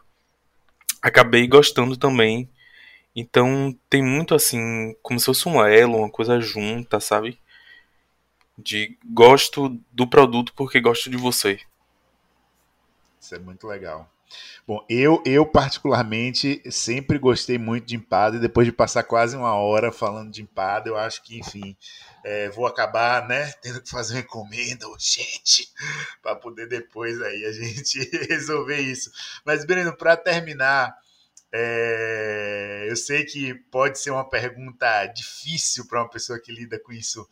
[1.01, 2.49] acabei gostando também.
[3.15, 7.37] Então, tem muito assim, como se fosse um elo, uma coisa junta, sabe?
[8.63, 11.59] De gosto do produto porque gosto de você.
[13.19, 14.09] Isso é muito legal.
[14.65, 19.53] Bom, eu, eu particularmente sempre gostei muito de empada e depois de passar quase uma
[19.55, 21.75] hora falando de empada, eu acho que, enfim,
[22.23, 25.69] é, vou acabar, né, tendo que fazer uma encomenda urgente
[26.21, 27.99] para poder depois aí a gente
[28.29, 29.11] resolver isso.
[29.43, 30.95] Mas, Breno, para terminar,
[31.51, 36.93] é, eu sei que pode ser uma pergunta difícil para uma pessoa que lida com
[36.93, 37.27] isso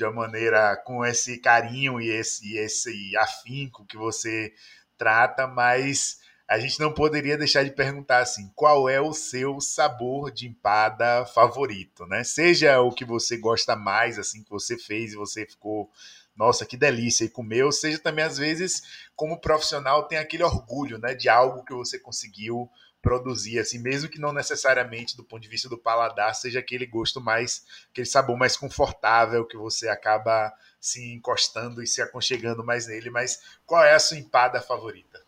[0.00, 4.50] de uma maneira com esse carinho e esse, esse afinco que você
[4.96, 10.30] trata, mas a gente não poderia deixar de perguntar assim, qual é o seu sabor
[10.30, 12.24] de empada favorito, né?
[12.24, 15.90] Seja o que você gosta mais, assim, que você fez e você ficou,
[16.34, 18.82] nossa, que delícia, e comeu, seja também, às vezes,
[19.14, 22.70] como profissional, tem aquele orgulho, né, de algo que você conseguiu
[23.02, 27.20] produzir, assim, mesmo que não necessariamente do ponto de vista do paladar seja aquele gosto
[27.20, 33.10] mais, aquele sabor mais confortável que você acaba se encostando e se aconchegando mais nele,
[33.10, 35.20] mas qual é a sua empada favorita?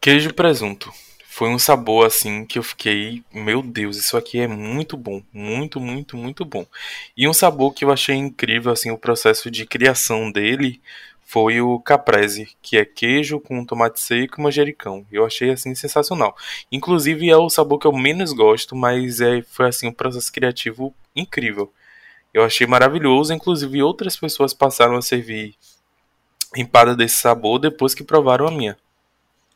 [0.00, 0.90] Queijo e presunto.
[1.26, 5.80] Foi um sabor assim que eu fiquei, meu Deus, isso aqui é muito bom, muito,
[5.80, 6.66] muito, muito bom.
[7.16, 10.82] E um sabor que eu achei incrível assim o processo de criação dele
[11.30, 15.06] foi o caprese, que é queijo com tomate seco e manjericão.
[15.12, 16.36] Eu achei assim sensacional.
[16.72, 20.92] Inclusive é o sabor que eu menos gosto, mas é, foi assim um processo criativo
[21.14, 21.72] incrível.
[22.34, 25.54] Eu achei maravilhoso, inclusive outras pessoas passaram a servir
[26.56, 28.76] empada desse sabor depois que provaram a minha.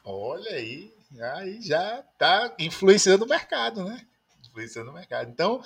[0.05, 4.01] Olha aí, aí já está influenciando o mercado, né?
[4.55, 5.29] Influenciando o mercado.
[5.29, 5.61] Então,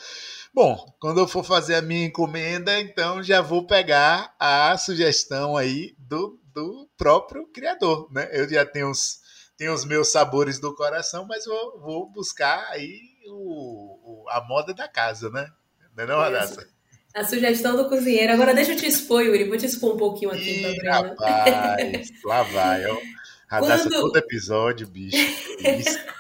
[0.55, 5.95] bom, quando eu for fazer a minha encomenda, então já vou pegar a sugestão aí
[5.99, 8.31] do, do próprio criador, né?
[8.33, 9.21] Eu já tenho os,
[9.59, 14.73] tenho os meus sabores do coração, mas vou, vou buscar aí o, o, a moda
[14.73, 15.51] da casa, né?
[15.95, 16.67] Não é não, Radassa?
[17.15, 18.33] A sugestão do cozinheiro.
[18.33, 19.45] Agora deixa eu te expor, Yuri.
[19.45, 22.97] Vou te expor um pouquinho aqui Ih, Rapaz, lá vai, ó.
[23.49, 24.01] Radassa quando...
[24.01, 25.19] todo episódio, bicho.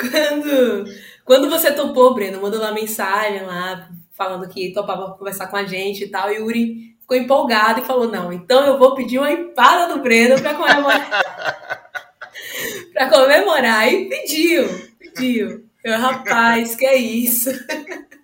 [0.00, 0.84] quando,
[1.24, 6.04] quando você topou, Breno, mandou uma mensagem lá, falando que topava conversar com a gente
[6.04, 9.94] e tal, e Yuri ficou empolgado e falou: Não, então eu vou pedir uma empada
[9.94, 11.10] do Breno para comemorar.
[12.92, 13.92] para comemorar.
[13.92, 14.68] E pediu,
[14.98, 15.64] pediu.
[15.82, 17.50] Eu, rapaz, que é isso?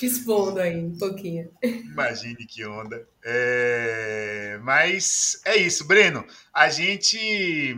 [0.00, 1.50] te expondo aí um pouquinho.
[1.62, 3.06] Imagine que onda.
[3.22, 4.58] É...
[4.62, 6.24] Mas é isso, Breno.
[6.54, 7.76] A gente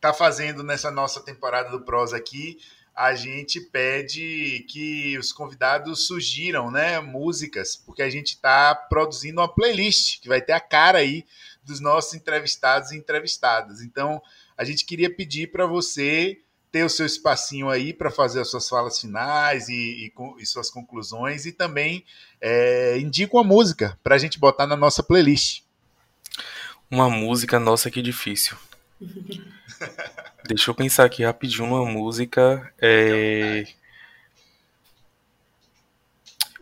[0.00, 2.58] tá fazendo nessa nossa temporada do Prosa aqui.
[2.94, 9.52] A gente pede que os convidados sugiram, né, músicas, porque a gente está produzindo uma
[9.52, 11.24] playlist que vai ter a cara aí
[11.62, 13.82] dos nossos entrevistados e entrevistadas.
[13.82, 14.20] Então,
[14.56, 16.40] a gente queria pedir para você
[16.72, 19.72] ter o seu espacinho aí para fazer as suas falas finais e,
[20.06, 22.04] e, e suas conclusões e também
[22.40, 25.62] é, indica uma música para a gente botar na nossa playlist.
[26.90, 28.56] Uma música, nossa, que difícil.
[30.44, 32.72] Deixa eu pensar aqui rapidinho uma música.
[32.80, 33.66] É...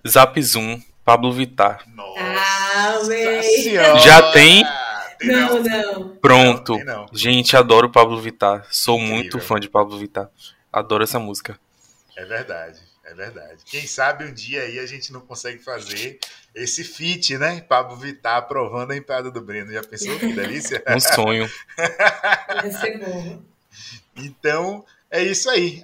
[0.07, 1.85] Zap Zoom, Pablo Vittar.
[1.95, 4.65] Nossa ah, Já tem
[5.23, 6.09] não, não.
[6.17, 6.79] Pronto.
[6.79, 7.07] Não, não.
[7.13, 8.67] Gente, adoro Pablo Vittar.
[8.71, 9.15] Sou Incrível.
[9.17, 10.31] muito fã de Pablo Vittar.
[10.73, 11.59] Adoro essa música.
[12.17, 13.63] É verdade, é verdade.
[13.65, 16.19] Quem sabe um dia aí a gente não consegue fazer
[16.55, 17.61] esse feat, né?
[17.61, 19.73] Pablo Vittar aprovando a empada do Breno.
[19.73, 20.83] Já pensou que delícia?
[20.89, 21.51] um sonho.
[22.49, 23.43] Vai ser bom.
[24.17, 25.83] Então, é isso aí.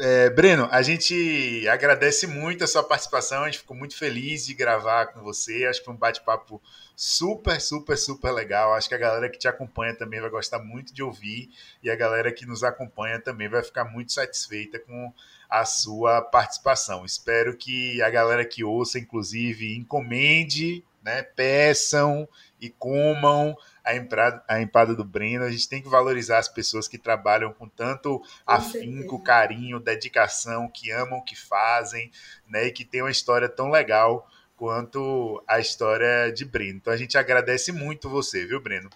[0.00, 4.54] É, Breno, a gente agradece muito a sua participação, a gente ficou muito feliz de
[4.54, 5.66] gravar com você.
[5.66, 6.62] Acho que foi um bate-papo
[6.98, 8.74] super, super, super legal.
[8.74, 11.48] Acho que a galera que te acompanha também vai gostar muito de ouvir
[11.80, 15.12] e a galera que nos acompanha também vai ficar muito satisfeita com
[15.48, 17.04] a sua participação.
[17.04, 22.28] Espero que a galera que ouça, inclusive, encomende, né, peçam
[22.60, 25.44] e comam a empada, a empada do Breno.
[25.44, 30.90] A gente tem que valorizar as pessoas que trabalham com tanto afinco, carinho, dedicação, que
[30.90, 32.10] amam o que fazem,
[32.48, 32.66] né?
[32.66, 34.28] E que tem uma história tão legal
[34.58, 36.78] quanto a história de Breno.
[36.78, 38.90] Então a gente agradece muito você, viu, Breno?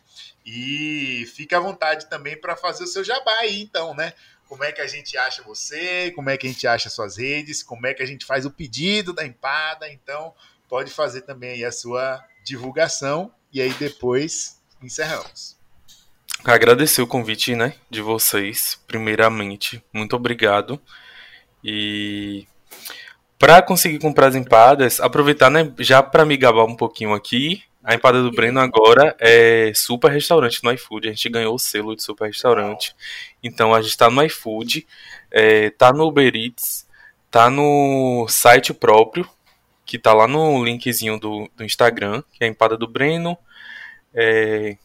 [0.45, 4.13] E fica à vontade também para fazer o seu jabá aí, então, né?
[4.49, 6.11] Como é que a gente acha você?
[6.11, 7.63] Como é que a gente acha suas redes?
[7.63, 9.91] Como é que a gente faz o pedido da empada?
[9.91, 10.35] Então,
[10.69, 15.57] pode fazer também aí a sua divulgação e aí depois encerramos.
[16.45, 19.83] Agradecer o convite, né, de vocês, primeiramente.
[19.93, 20.81] Muito obrigado.
[21.63, 22.49] E
[23.43, 27.93] para conseguir comprar as empadas, aproveitar, né, já para me gabar um pouquinho aqui, a
[27.93, 31.09] empada do Breno agora é super restaurante no iFood.
[31.09, 32.95] A gente ganhou o selo de super restaurante.
[33.43, 34.87] Então a gente está no iFood,
[35.29, 36.87] é, tá no Uber Eats,
[37.33, 39.29] tá no site próprio,
[39.85, 43.37] que tá lá no linkzinho do, do Instagram, que é a empada do Breno.
[44.15, 44.77] É...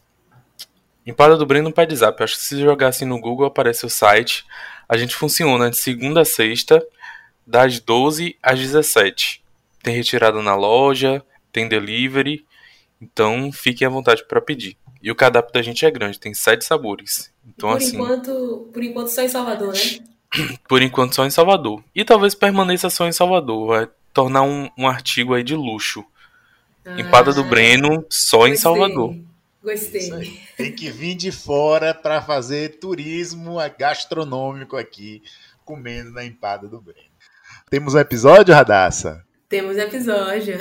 [1.06, 2.24] Empada do Breno Pé de Zap.
[2.24, 4.48] Acho que se jogar assim no Google aparece o site.
[4.90, 6.84] A gente funciona de segunda a sexta,
[7.48, 9.42] das 12 às 17.
[9.82, 12.46] Tem retirada na loja, tem delivery.
[13.02, 14.78] Então fiquem à vontade para pedir.
[15.02, 17.32] E o cardápio da gente é grande, tem sete sabores.
[17.48, 20.58] Então, por assim, enquanto, por enquanto só em Salvador, né?
[20.68, 21.82] por enquanto só em Salvador.
[21.96, 23.92] E talvez permaneça só em Salvador.
[24.12, 26.04] tornar um, um artigo aí de luxo.
[26.84, 29.16] Ah, Empada do Breno, só gostei, em Salvador.
[29.64, 30.42] Gostei.
[30.58, 35.22] Tem que vir de fora para fazer turismo gastronômico aqui,
[35.64, 37.08] comendo na Empada do Breno.
[37.70, 39.26] Temos um episódio, Radassa?
[39.50, 40.58] Temos episódio.